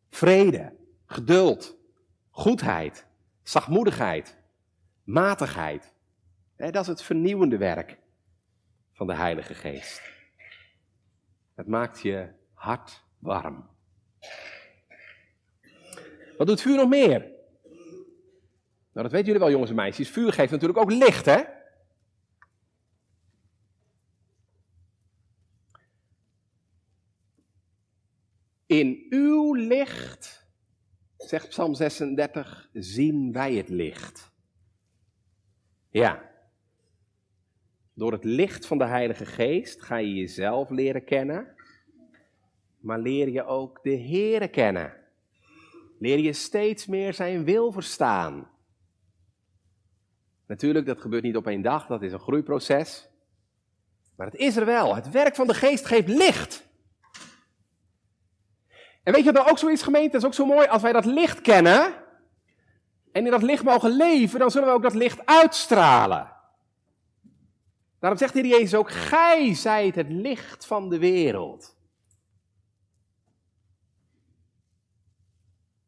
[0.09, 0.73] vrede,
[1.05, 1.77] geduld,
[2.29, 3.07] goedheid,
[3.43, 4.37] zachtmoedigheid,
[5.03, 5.93] matigheid.
[6.55, 7.97] Dat is het vernieuwende werk
[8.91, 10.13] van de Heilige Geest.
[11.55, 13.69] Het maakt je hart warm.
[16.37, 17.19] Wat doet vuur nog meer?
[18.91, 20.09] Nou, dat weten jullie wel, jongens en meisjes.
[20.09, 21.43] Vuur geeft natuurlijk ook licht, hè?
[28.65, 30.47] In uw licht,
[31.17, 34.31] zegt Psalm 36, zien wij het licht.
[35.89, 36.32] Ja.
[37.93, 41.55] Door het licht van de Heilige Geest ga je jezelf leren kennen,
[42.79, 44.93] maar leer je ook de Here kennen.
[45.99, 48.49] Leer je steeds meer zijn wil verstaan.
[50.47, 53.09] Natuurlijk, dat gebeurt niet op één dag, dat is een groeiproces.
[54.15, 54.95] Maar het is er wel.
[54.95, 56.67] Het werk van de geest geeft licht.
[59.03, 60.93] En weet je wat nou ook zoiets gemeente, dat is ook zo mooi, als wij
[60.93, 61.93] dat licht kennen
[63.11, 66.32] en in dat licht mogen leven, dan zullen we ook dat licht uitstralen.
[68.03, 71.77] Daarom zegt de Heer Jezus ook, gij zijt het licht van de wereld.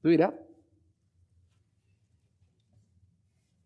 [0.01, 0.33] Doe je dat?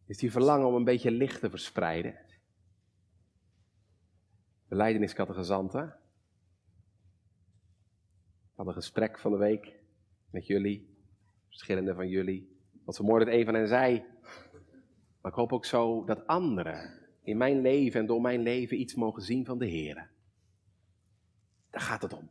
[0.06, 2.20] is die verlangen om een beetje licht te verspreiden.
[4.68, 6.00] Beleideniskattegezanten.
[8.52, 9.74] Ik had een gesprek van de week
[10.30, 10.98] met jullie,
[11.48, 12.60] verschillende van jullie.
[12.86, 14.06] Wat vanmorgen het een van hen zei.
[15.22, 18.96] Maar ik hoop ook zo dat anderen in mijn leven en door mijn leven iets
[18.96, 20.10] mogen zien van de Heer.
[21.70, 22.30] Daar gaat het om.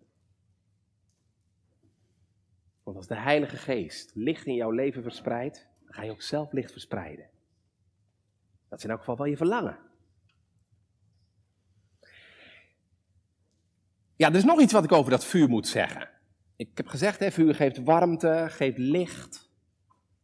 [2.83, 6.53] Want als de Heilige Geest licht in jouw leven verspreidt, dan ga je ook zelf
[6.53, 7.31] licht verspreiden.
[8.69, 9.79] Dat is in elk geval wel je verlangen.
[14.17, 16.11] Ja, er is nog iets wat ik over dat vuur moet zeggen.
[16.57, 19.51] Ik heb gezegd, hè, vuur geeft warmte, geeft licht,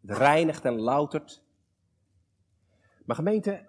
[0.00, 1.42] het reinigt en loutert.
[3.04, 3.68] Maar gemeente,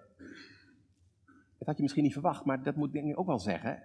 [1.58, 3.82] dat had je misschien niet verwacht, maar dat moet ik ook wel zeggen.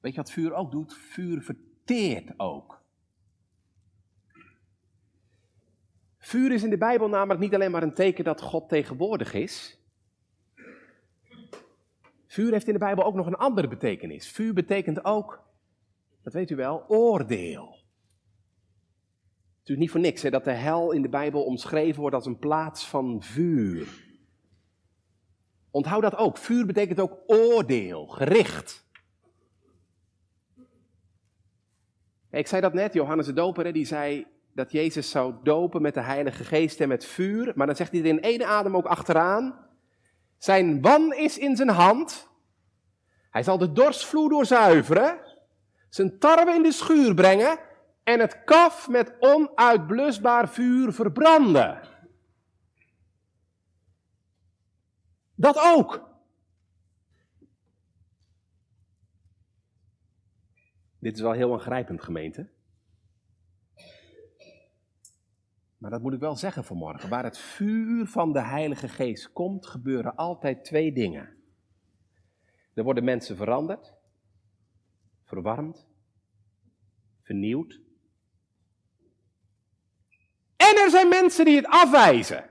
[0.00, 0.94] Weet je wat vuur ook doet?
[0.94, 2.82] Vuur verteert ook.
[6.18, 9.78] Vuur is in de Bijbel namelijk niet alleen maar een teken dat God tegenwoordig is.
[12.26, 14.30] Vuur heeft in de Bijbel ook nog een andere betekenis.
[14.30, 15.42] Vuur betekent ook,
[16.22, 17.78] dat weet u wel, oordeel.
[19.60, 22.26] Het is niet voor niks hè, dat de hel in de Bijbel omschreven wordt als
[22.26, 24.09] een plaats van vuur.
[25.70, 26.38] Onthoud dat ook.
[26.38, 28.88] Vuur betekent ook oordeel, gericht.
[32.30, 36.00] Ik zei dat net, Johannes de Doper, die zei dat Jezus zou dopen met de
[36.00, 37.52] Heilige Geest en met vuur.
[37.54, 39.68] Maar dan zegt hij er in één adem ook achteraan.
[40.38, 42.28] Zijn wan is in zijn hand.
[43.30, 45.18] Hij zal de dorsvloer doorzuiveren.
[45.88, 47.58] Zijn tarwe in de schuur brengen.
[48.04, 51.80] En het kaf met onuitblusbaar vuur verbranden.
[55.40, 56.08] Dat ook.
[60.98, 62.48] Dit is wel heel aangrijpend, gemeente.
[65.78, 67.08] Maar dat moet ik wel zeggen vanmorgen.
[67.08, 71.36] Waar het vuur van de Heilige Geest komt, gebeuren altijd twee dingen.
[72.74, 73.94] Er worden mensen veranderd,
[75.24, 75.86] verwarmd,
[77.22, 77.80] vernieuwd.
[80.56, 82.50] En er zijn mensen die het afwijzen.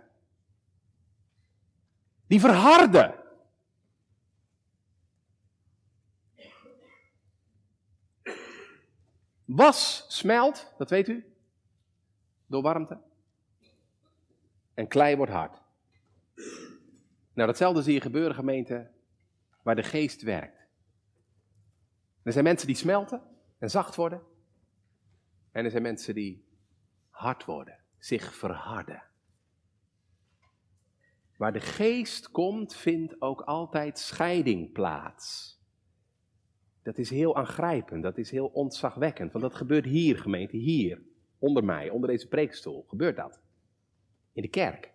[2.29, 3.15] Die verharden.
[9.45, 11.33] Was smelt, dat weet u,
[12.45, 13.01] door warmte.
[14.73, 15.61] En klei wordt hard.
[17.33, 18.91] Nou, datzelfde zie je gebeuren, gemeente,
[19.61, 20.67] waar de geest werkt.
[22.23, 23.21] Er zijn mensen die smelten
[23.57, 24.21] en zacht worden.
[25.51, 26.47] En er zijn mensen die
[27.09, 29.08] hard worden, zich verharden.
[31.39, 35.57] Waar de geest komt, vindt ook altijd scheiding plaats.
[36.83, 41.01] Dat is heel aangrijpend, dat is heel ontzagwekkend, want dat gebeurt hier, gemeente, hier,
[41.37, 43.39] onder mij, onder deze preekstoel, gebeurt dat.
[44.33, 44.91] In de kerk.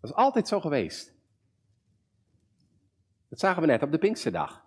[0.00, 1.14] Dat is altijd zo geweest.
[3.28, 4.64] Dat zagen we net op de Pinksterdag.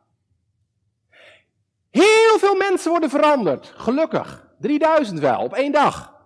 [1.89, 4.47] Heel veel mensen worden veranderd, gelukkig.
[4.59, 6.18] 3000 wel, op één dag.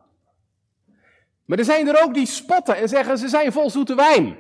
[1.45, 4.37] Maar er zijn er ook die spotten en zeggen ze zijn vol zoete wijn.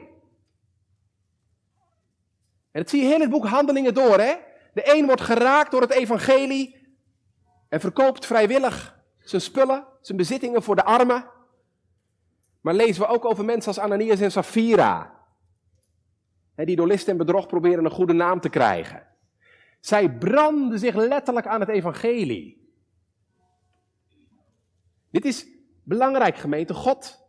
[2.71, 4.19] En dat zie je heel het boek Handelingen door.
[4.19, 4.35] Hè?
[4.73, 6.95] De een wordt geraakt door het evangelie
[7.69, 11.29] en verkoopt vrijwillig zijn spullen, zijn bezittingen voor de armen.
[12.61, 15.21] Maar lezen we ook over mensen als Ananias en Safira.
[16.55, 19.07] Die door list en bedrog proberen een goede naam te krijgen.
[19.79, 22.71] Zij branden zich letterlijk aan het evangelie.
[25.09, 25.47] Dit is
[25.83, 27.27] Belangrijk gemeente, God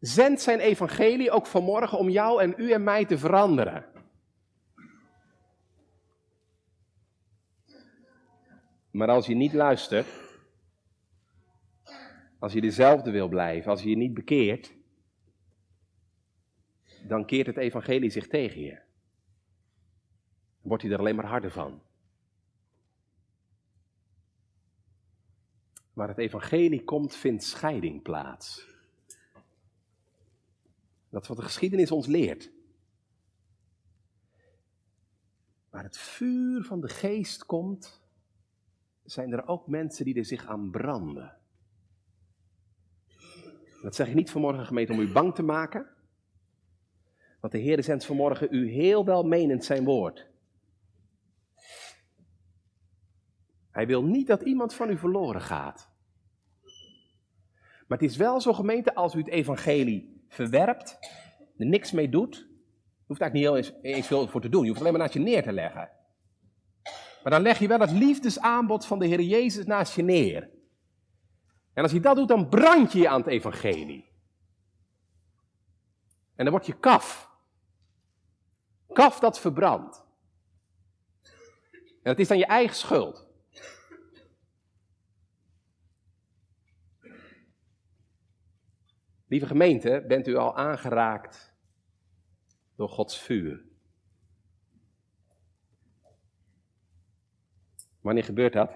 [0.00, 3.84] zendt zijn evangelie ook vanmorgen om jou en u en mij te veranderen.
[8.90, 10.06] Maar als je niet luistert,
[12.38, 14.74] als je dezelfde wil blijven, als je je niet bekeert,
[17.08, 18.74] dan keert het evangelie zich tegen je.
[18.74, 21.82] Dan wordt hij er alleen maar harder van.
[25.98, 28.66] Waar het evangelie komt, vindt scheiding plaats.
[31.08, 32.50] Dat is wat de geschiedenis ons leert.
[35.70, 38.02] Waar het vuur van de geest komt,
[39.04, 41.36] zijn er ook mensen die er zich aan branden.
[43.82, 45.86] Dat zeg ik niet vanmorgen, gemeente, om u bang te maken.
[47.40, 50.26] Want de Heer zendt vanmorgen u heel welmenend zijn woord.
[53.70, 55.87] Hij wil niet dat iemand van u verloren gaat.
[57.88, 60.98] Maar het is wel zo gemeente, als u het evangelie verwerpt,
[61.56, 62.48] er niks mee doet,
[63.06, 65.20] hoeft eigenlijk niet heel eens, veel voor te doen, je hoeft alleen maar naast je
[65.20, 65.90] neer te leggen.
[67.22, 70.50] Maar dan leg je wel het liefdesaanbod van de Heer Jezus naast je neer.
[71.72, 74.08] En als je dat doet, dan brand je je aan het evangelie.
[76.34, 77.30] En dan word je kaf.
[78.92, 80.04] Kaf dat verbrandt.
[82.02, 83.27] En het is dan je eigen schuld.
[89.28, 91.54] Lieve gemeente, bent u al aangeraakt
[92.74, 93.64] door Gods vuur?
[98.00, 98.72] Wanneer gebeurt dat?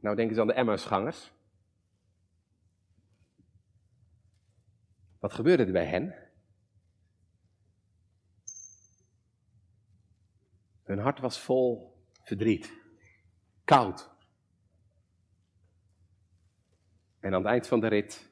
[0.00, 1.32] Nou, denk eens aan de Emmausgangers.
[5.18, 6.14] Wat gebeurde er bij hen?
[10.82, 12.72] Hun hart was vol verdriet,
[13.64, 14.11] koud,
[17.22, 18.30] En aan het eind van de rit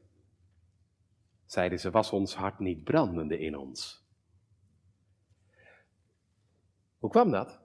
[1.45, 4.05] zeiden ze, was ons hart niet brandende in ons?
[6.99, 7.61] Hoe kwam dat?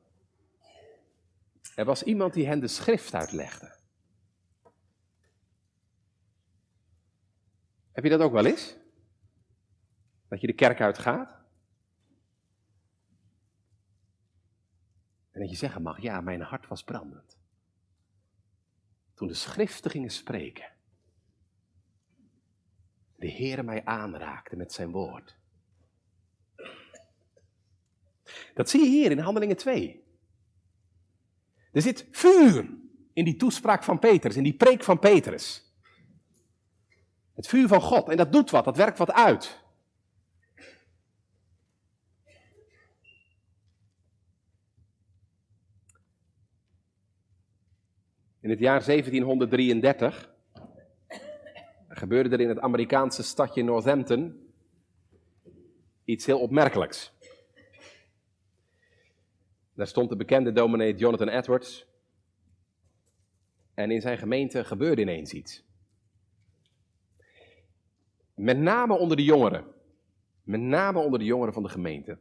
[1.75, 3.77] Er was iemand die hen de schrift uitlegde.
[7.91, 8.75] Heb je dat ook wel eens?
[10.27, 11.43] Dat je de kerk uitgaat?
[15.31, 17.37] En dat je zeggen mag, ja, mijn hart was brandend.
[19.13, 20.74] Toen de schriften gingen spreken.
[23.25, 25.35] De Heere mij aanraakte met zijn woord.
[28.53, 30.03] Dat zie je hier in Handelingen 2.
[31.71, 32.69] Er zit vuur
[33.13, 35.73] in die toespraak van Petrus, in die preek van Petrus.
[37.33, 38.09] Het vuur van God.
[38.09, 39.63] En dat doet wat, dat werkt wat uit.
[48.39, 50.34] In het jaar 1733
[51.97, 54.49] gebeurde er in het Amerikaanse stadje Northampton
[56.03, 57.13] iets heel opmerkelijks.
[59.73, 61.87] Daar stond de bekende dominee Jonathan Edwards.
[63.73, 65.63] En in zijn gemeente gebeurde ineens iets.
[68.33, 69.65] Met name onder de jongeren.
[70.43, 72.19] Met name onder de jongeren van de gemeente.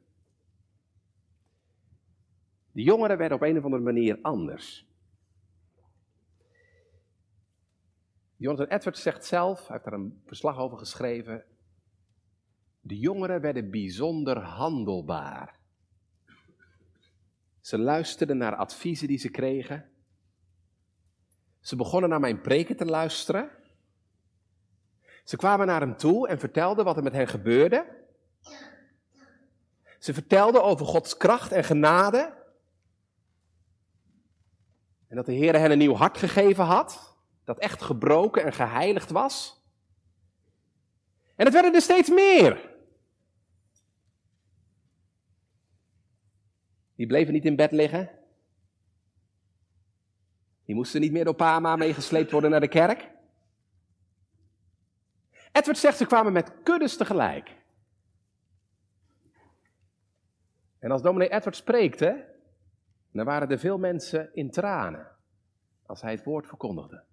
[2.72, 4.86] De jongeren werden op een of andere manier anders.
[8.44, 11.44] Jonathan Edwards zegt zelf, hij heeft daar een verslag over geschreven.
[12.80, 15.58] De jongeren werden bijzonder handelbaar.
[17.60, 19.90] Ze luisterden naar adviezen die ze kregen.
[21.60, 23.50] Ze begonnen naar mijn preken te luisteren.
[25.24, 28.06] Ze kwamen naar hem toe en vertelden wat er met hen gebeurde.
[29.98, 32.34] Ze vertelden over Gods kracht en genade.
[35.08, 37.13] En dat de Heer hen een nieuw hart gegeven had,
[37.44, 39.62] dat echt gebroken en geheiligd was.
[41.36, 42.72] En het werden er steeds meer.
[46.94, 48.10] Die bleven niet in bed liggen.
[50.64, 53.10] Die moesten niet meer door Pama meegesleept worden naar de kerk.
[55.52, 57.56] Edward zegt, ze kwamen met kuddes tegelijk.
[60.78, 62.34] En als dominee Edward spreekte,
[63.10, 65.16] dan waren er veel mensen in tranen
[65.86, 67.04] als hij het woord verkondigde.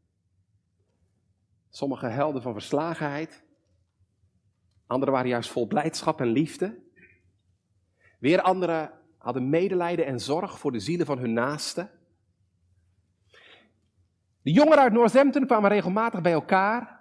[1.73, 3.43] Sommigen helden van verslagenheid,
[4.87, 6.79] anderen waren juist vol blijdschap en liefde.
[8.19, 11.91] Weer anderen hadden medelijden en zorg voor de zielen van hun naasten.
[14.41, 16.99] De jongeren uit Northampton kwamen regelmatig bij elkaar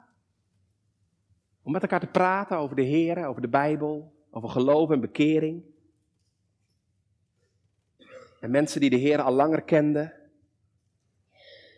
[1.62, 5.64] om met elkaar te praten over de Heer, over de Bijbel, over geloof en bekering.
[8.40, 10.12] En mensen die de Heer al langer kenden,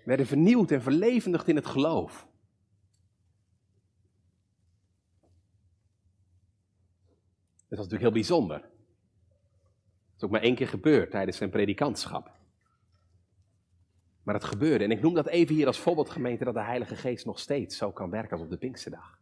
[0.04, 2.30] werden vernieuwd en verlevendigd in het geloof.
[7.72, 8.60] Dat was natuurlijk heel bijzonder.
[8.60, 12.30] Dat is ook maar één keer gebeurd tijdens zijn predikantschap.
[14.22, 14.84] Maar het gebeurde.
[14.84, 17.92] En ik noem dat even hier als voorbeeldgemeente dat de Heilige Geest nog steeds zo
[17.92, 19.20] kan werken als op de Pinksterdag.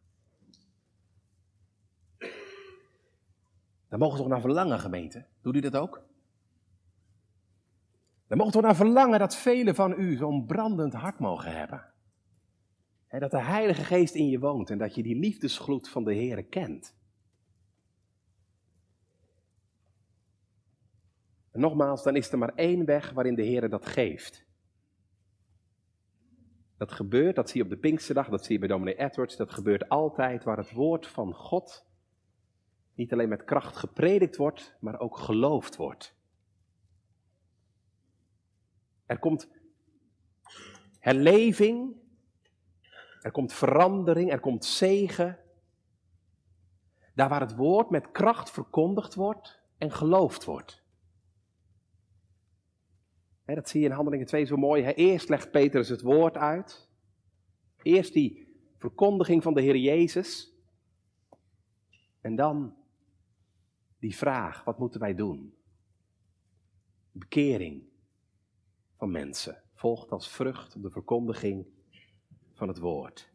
[3.89, 5.27] Daar mogen we toch naar verlangen, gemeente?
[5.43, 6.03] Doet u dat ook?
[8.27, 11.93] Daar mogen we toch naar verlangen dat velen van u zo'n brandend hart mogen hebben.
[13.09, 16.45] dat de Heilige Geest in je woont en dat je die liefdesgloed van de Heer
[16.45, 16.99] kent.
[21.61, 24.45] Nogmaals, dan is er maar één weg waarin de Heer dat geeft.
[26.77, 29.51] Dat gebeurt, dat zie je op de Pinksterdag, dat zie je bij dominee Edwards, dat
[29.51, 31.87] gebeurt altijd waar het woord van God
[32.95, 36.15] niet alleen met kracht gepredikt wordt, maar ook geloofd wordt.
[39.07, 39.49] Er komt
[40.99, 41.97] herleving,
[43.21, 45.39] er komt verandering, er komt zegen.
[47.15, 50.83] Daar waar het woord met kracht verkondigd wordt en geloofd wordt.
[53.55, 54.85] Dat zie je in Handelingen 2 zo mooi.
[54.85, 56.89] Eerst legt Petrus het woord uit.
[57.83, 58.49] Eerst die
[58.79, 60.53] verkondiging van de Heer Jezus.
[62.21, 62.77] En dan
[63.99, 65.55] die vraag, wat moeten wij doen?
[67.13, 67.83] Bekering
[68.97, 71.67] van mensen volgt als vrucht op de verkondiging
[72.53, 73.33] van het woord.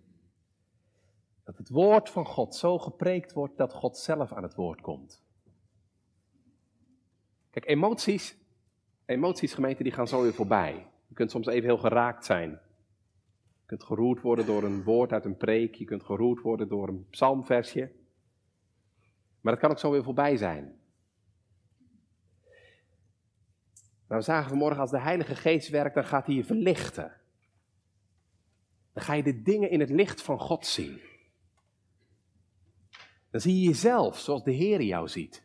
[1.44, 5.24] Dat het woord van God zo gepreekt wordt dat God zelf aan het woord komt.
[7.50, 8.38] Kijk, emoties,
[9.06, 10.88] emoties gemeente, die gaan zo weer voorbij.
[11.08, 12.50] Je kunt soms even heel geraakt zijn.
[12.50, 15.76] Je kunt geroerd worden door een woord uit een preek.
[15.76, 17.92] Je kunt geroerd worden door een psalmversje.
[19.42, 20.80] Maar dat kan ook zo weer voorbij zijn.
[24.08, 27.12] Nou, we zagen vanmorgen als de Heilige Geest werkt, dan gaat hij je verlichten.
[28.94, 31.00] Dan ga je de dingen in het licht van God zien.
[33.30, 35.45] Dan zie je jezelf zoals de Heer jou ziet.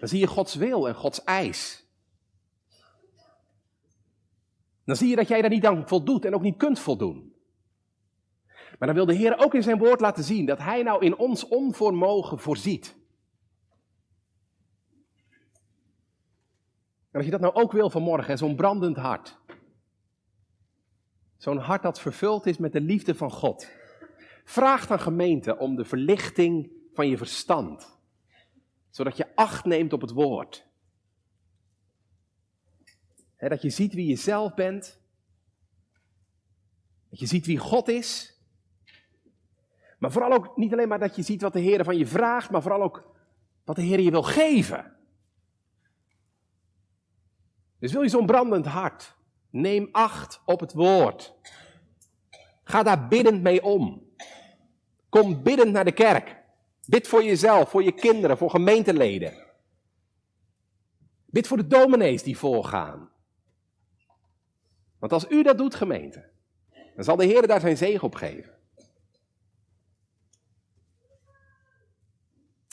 [0.00, 1.86] Dan zie je Gods wil en Gods eis.
[4.84, 7.32] Dan zie je dat jij daar niet aan voldoet en ook niet kunt voldoen.
[8.78, 11.16] Maar dan wil de Heer ook in zijn woord laten zien dat Hij nou in
[11.16, 12.96] ons onvermogen voorziet.
[17.10, 19.38] En als je dat nou ook wil vanmorgen, zo'n brandend hart.
[21.36, 23.70] Zo'n hart dat vervuld is met de liefde van God.
[24.44, 27.97] Vraag dan gemeente om de verlichting van je verstand.
[28.90, 30.66] Zodat je acht neemt op het woord.
[33.38, 35.00] dat je ziet wie je zelf bent.
[37.10, 38.38] Dat je ziet wie God is.
[39.98, 42.50] Maar vooral ook niet alleen maar dat je ziet wat de Heer van je vraagt,
[42.50, 43.16] maar vooral ook
[43.64, 44.96] wat de Heer je wil geven.
[47.78, 49.16] Dus wil je zo'n brandend hart,
[49.50, 51.34] neem acht op het woord.
[52.64, 54.06] Ga daar biddend mee om.
[55.08, 56.37] Kom biddend naar de kerk.
[56.88, 59.46] Bid voor jezelf, voor je kinderen, voor gemeenteleden.
[61.26, 63.10] Bid voor de dominees die voorgaan.
[64.98, 66.30] Want als u dat doet, gemeente,
[66.94, 68.58] dan zal de Heer daar zijn zegen op geven.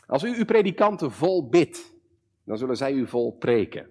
[0.07, 1.93] Als u uw predikanten vol bidt,
[2.43, 3.89] dan zullen zij u vol preken.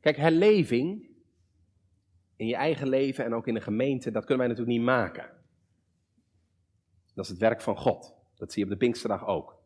[0.00, 1.07] Kijk, herleving
[2.38, 5.30] in je eigen leven en ook in de gemeente, dat kunnen wij natuurlijk niet maken.
[7.14, 8.14] Dat is het werk van God.
[8.36, 9.62] Dat zie je op de Pinksterdag ook.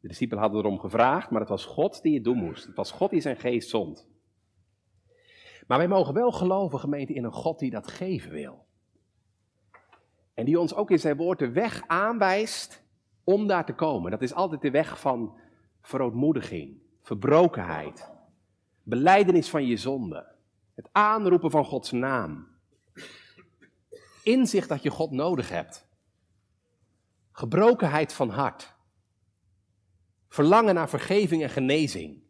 [0.00, 2.66] De discipelen hadden erom gevraagd, maar het was God die het doen moest.
[2.66, 4.08] Het was God die zijn geest zond.
[5.66, 8.66] Maar wij mogen wel geloven, gemeente, in een God die dat geven wil.
[10.34, 12.84] En die ons ook in zijn woord de weg aanwijst
[13.24, 14.10] om daar te komen.
[14.10, 15.38] Dat is altijd de weg van
[15.80, 18.10] verootmoediging, verbrokenheid,
[18.82, 20.33] beleidenis van je zonde,
[20.74, 22.48] het aanroepen van Gods naam,
[24.22, 25.86] inzicht dat je God nodig hebt,
[27.32, 28.74] gebrokenheid van hart,
[30.28, 32.22] verlangen naar vergeving en genezing,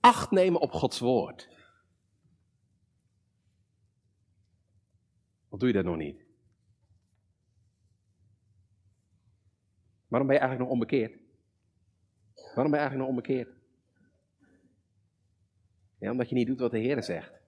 [0.00, 1.48] acht nemen op Gods woord.
[5.48, 6.26] Wat doe je dat nog niet?
[10.08, 11.20] Waarom ben je eigenlijk nog onbekeerd?
[12.34, 13.57] Waarom ben je eigenlijk nog onbekeerd?
[15.98, 17.40] Omdat je niet doet wat de Heer zegt.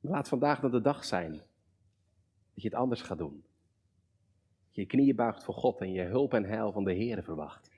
[0.00, 3.44] Laat vandaag dan de dag zijn dat je het anders gaat doen.
[4.70, 7.70] Je knieën buigt voor God en je hulp en heil van de Heer verwacht.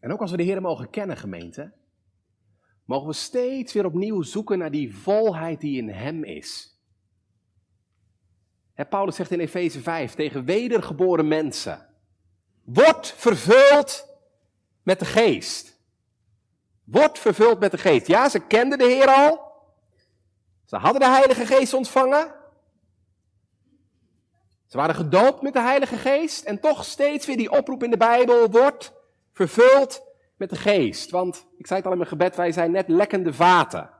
[0.00, 1.72] En ook als we de Heer mogen kennen, gemeente,
[2.84, 6.76] mogen we steeds weer opnieuw zoeken naar die volheid die in Hem is.
[8.88, 11.86] Paulus zegt in Efeze 5 tegen wedergeboren mensen:
[12.64, 14.17] Word vervuld
[14.88, 15.80] met de geest.
[16.84, 18.06] Word vervuld met de geest.
[18.06, 19.52] Ja, ze kenden de Heer al.
[20.64, 22.34] Ze hadden de Heilige Geest ontvangen.
[24.66, 26.44] Ze waren gedoopt met de Heilige Geest.
[26.44, 28.92] En toch steeds weer die oproep in de Bijbel: Word
[29.32, 30.02] vervuld
[30.36, 31.10] met de Geest.
[31.10, 33.90] Want, ik zei het al in mijn gebed, wij zijn net lekkende vaten.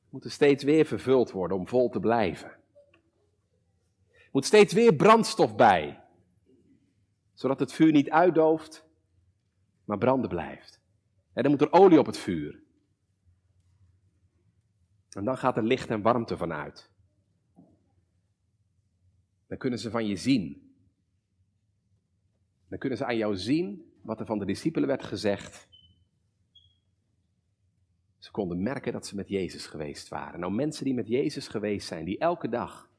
[0.00, 2.62] We moeten steeds weer vervuld worden om vol te blijven
[4.34, 6.00] moet steeds weer brandstof bij,
[7.34, 8.84] zodat het vuur niet uitdooft,
[9.84, 10.80] maar branden blijft.
[11.32, 12.62] En dan moet er olie op het vuur.
[15.10, 16.90] En dan gaat er licht en warmte vanuit.
[19.46, 20.74] Dan kunnen ze van je zien.
[22.68, 25.68] Dan kunnen ze aan jou zien wat er van de discipelen werd gezegd.
[28.18, 30.40] Ze konden merken dat ze met Jezus geweest waren.
[30.40, 32.92] Nou, mensen die met Jezus geweest zijn, die elke dag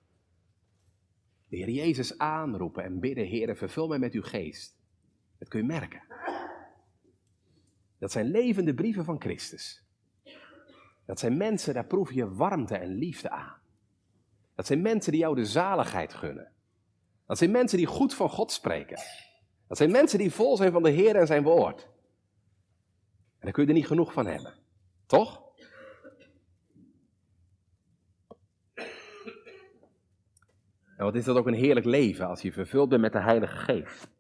[1.48, 4.78] de Heer Jezus aanroepen en bidden, Heer, vervul mij met uw geest.
[5.38, 6.02] Dat kun je merken.
[8.06, 9.84] Dat zijn levende brieven van Christus.
[11.06, 13.58] Dat zijn mensen, daar proef je warmte en liefde aan.
[14.56, 16.52] Dat zijn mensen die jou de zaligheid gunnen.
[17.28, 18.98] Dat zijn mensen die goed van God spreken.
[19.68, 21.82] Dat zijn mensen die vol zijn van de Heer en zijn woord.
[21.82, 24.54] En daar kun je er niet genoeg van hebben.
[25.06, 25.44] Toch?
[30.98, 33.58] En wat is dat ook een heerlijk leven als je vervuld bent met de Heilige
[33.58, 34.15] Geest.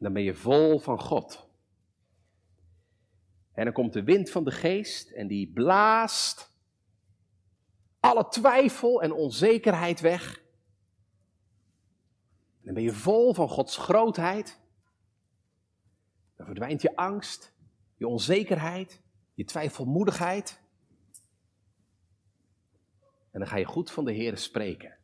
[0.00, 1.48] Dan ben je vol van God.
[3.52, 6.52] En dan komt de wind van de geest en die blaast
[8.00, 10.42] alle twijfel en onzekerheid weg.
[12.60, 14.60] Dan ben je vol van Gods grootheid.
[16.36, 17.54] Dan verdwijnt je angst,
[17.96, 19.02] je onzekerheid,
[19.34, 20.60] je twijfelmoedigheid.
[23.30, 24.98] En dan ga je goed van de Heer spreken.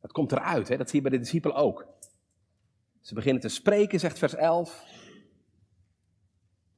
[0.00, 0.76] Dat komt eruit, hè?
[0.76, 1.95] dat zie je bij de discipelen ook.
[3.06, 4.84] Ze beginnen te spreken, zegt vers 11,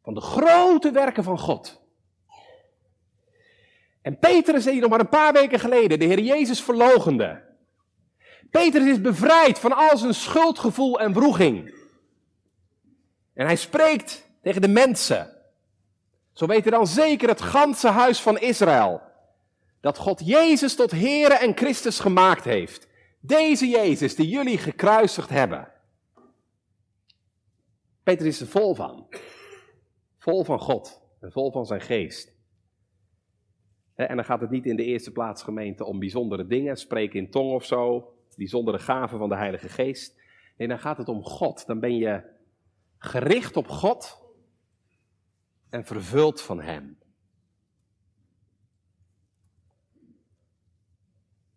[0.03, 1.81] van de grote werken van God.
[4.03, 7.43] En Petrus die nog maar een paar weken geleden de Heer Jezus verlogende.
[8.51, 11.74] Petrus is bevrijd van al zijn schuldgevoel en wroeging.
[13.35, 15.37] En hij spreekt tegen de mensen.
[16.33, 19.01] Zo weten dan zeker het ganse huis van Israël.
[19.81, 22.87] Dat God Jezus tot Here en Christus gemaakt heeft.
[23.20, 25.76] Deze Jezus die jullie gekruisigd hebben.
[28.09, 29.07] Peter is er vol van.
[30.19, 32.37] Vol van God en vol van zijn geest.
[33.95, 37.31] En dan gaat het niet in de eerste plaats gemeente om bijzondere dingen, spreken in
[37.31, 40.21] tong of zo, bijzondere gaven van de Heilige Geest.
[40.57, 41.67] Nee, dan gaat het om God.
[41.67, 42.23] Dan ben je
[42.99, 44.21] gericht op God
[45.71, 46.99] en vervuld van Hem.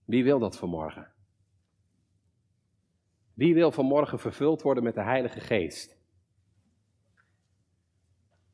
[0.06, 1.12] Wie wil dat vanmorgen?
[3.34, 6.00] Wie wil vanmorgen vervuld worden met de Heilige Geest?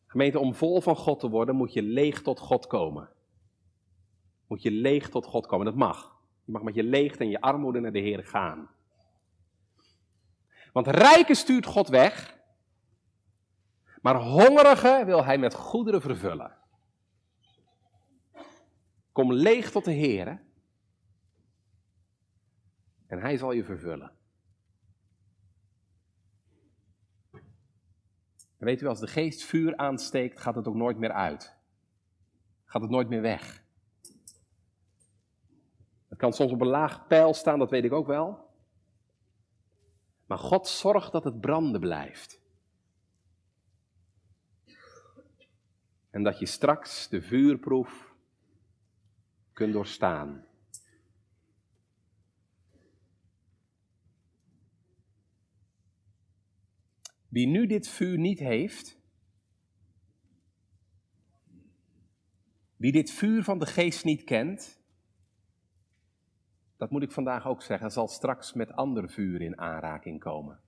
[0.07, 3.09] Gemeente, om vol van God te worden moet je leeg tot God komen.
[4.47, 5.65] Moet je leeg tot God komen.
[5.65, 6.15] Dat mag.
[6.43, 8.69] Je mag met je leegte en je armoede naar de Heer gaan.
[10.71, 12.39] Want rijken stuurt God weg,
[14.01, 16.57] maar hongerigen wil Hij met goederen vervullen.
[19.11, 20.41] Kom leeg tot de Heer
[23.07, 24.16] en Hij zal je vervullen.
[28.57, 31.55] Weet u, als de geest vuur aansteekt, gaat het ook nooit meer uit.
[32.65, 33.63] Gaat het nooit meer weg.
[36.07, 38.45] Het kan soms op een laag pijl staan, dat weet ik ook wel.
[40.25, 42.39] Maar God zorgt dat het branden blijft.
[46.09, 48.15] En dat je straks de vuurproef
[49.53, 50.46] kunt doorstaan.
[57.37, 58.99] Wie nu dit vuur niet heeft,
[62.75, 64.81] wie dit vuur van de geest niet kent,
[66.77, 70.61] dat moet ik vandaag ook zeggen, zal straks met ander vuur in aanraking komen.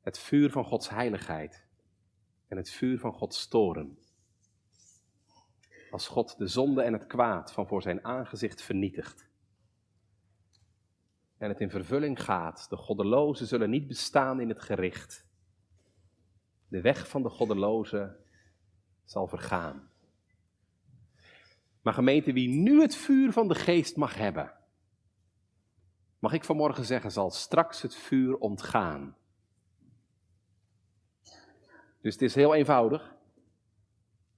[0.00, 1.66] Het vuur van Gods heiligheid
[2.48, 3.98] en het vuur van Gods toren.
[5.90, 9.31] Als God de zonde en het kwaad van voor zijn aangezicht vernietigt.
[11.42, 15.26] En het in vervulling gaat, de goddelozen zullen niet bestaan in het gericht.
[16.68, 18.16] De weg van de goddelozen
[19.04, 19.90] zal vergaan.
[21.80, 24.52] Maar gemeente, wie nu het vuur van de geest mag hebben,
[26.18, 29.16] mag ik vanmorgen zeggen, zal straks het vuur ontgaan.
[32.00, 33.14] Dus het is heel eenvoudig.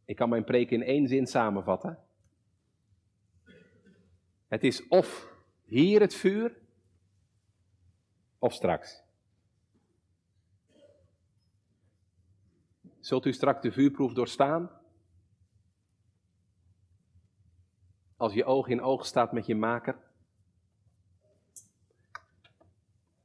[0.04, 1.98] Ik kan mijn preek in één zin samenvatten.
[4.48, 5.32] Het is of
[5.64, 6.62] hier het vuur,
[8.44, 9.02] of straks.
[13.00, 14.70] Zult u straks de vuurproef doorstaan?
[18.16, 19.98] Als je oog in oog staat met je maker?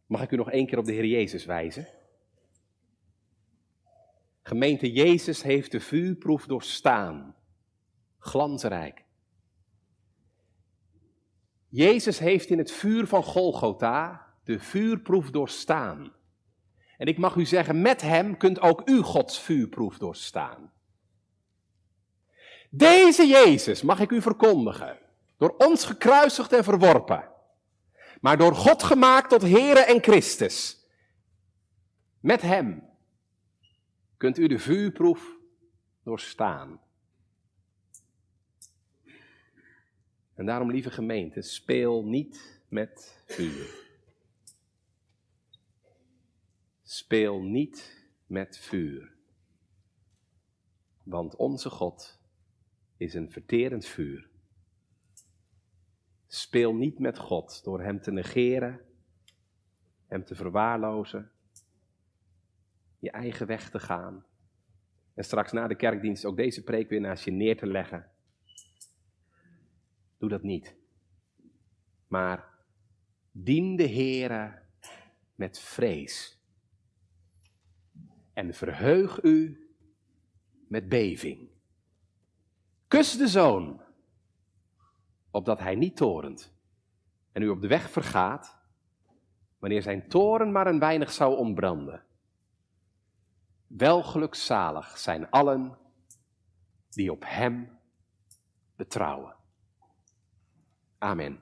[0.05, 1.87] Mag ik u nog één keer op de Heer Jezus wijzen?
[4.41, 7.35] Gemeente Jezus heeft de vuurproef doorstaan.
[8.17, 9.05] Glansrijk.
[11.67, 16.11] Jezus heeft in het vuur van Golgotha de vuurproef doorstaan.
[16.97, 20.71] En ik mag u zeggen, met hem kunt ook u Gods vuurproef doorstaan.
[22.69, 24.99] Deze Jezus, mag ik u verkondigen,
[25.37, 27.31] door ons gekruisigd en verworpen,
[28.21, 30.87] maar door God gemaakt tot Here en Christus.
[32.19, 32.89] Met hem
[34.17, 35.37] kunt u de vuurproef
[36.03, 36.81] doorstaan.
[40.33, 43.87] En daarom, lieve gemeente, speel niet met vuur.
[46.91, 49.13] Speel niet met vuur.
[51.03, 52.21] Want onze God
[52.97, 54.29] is een verterend vuur.
[56.27, 58.81] Speel niet met God door Hem te negeren,
[60.07, 61.31] Hem te verwaarlozen,
[62.99, 64.25] je eigen weg te gaan.
[65.13, 68.11] En straks na de kerkdienst ook deze preek weer naast je neer te leggen.
[70.17, 70.75] Doe dat niet.
[72.07, 72.53] Maar
[73.31, 74.61] dien de Heere
[75.35, 76.37] met vrees
[78.39, 79.69] en verheug u
[80.67, 81.49] met beving.
[82.87, 83.81] Kus de zoon,
[85.31, 86.53] opdat hij niet torent
[87.31, 88.57] en u op de weg vergaat,
[89.57, 92.03] wanneer zijn toren maar een weinig zou ontbranden.
[93.67, 95.77] Welgelukzalig zijn allen
[96.89, 97.79] die op hem
[98.75, 99.35] betrouwen.
[100.97, 101.37] Amen.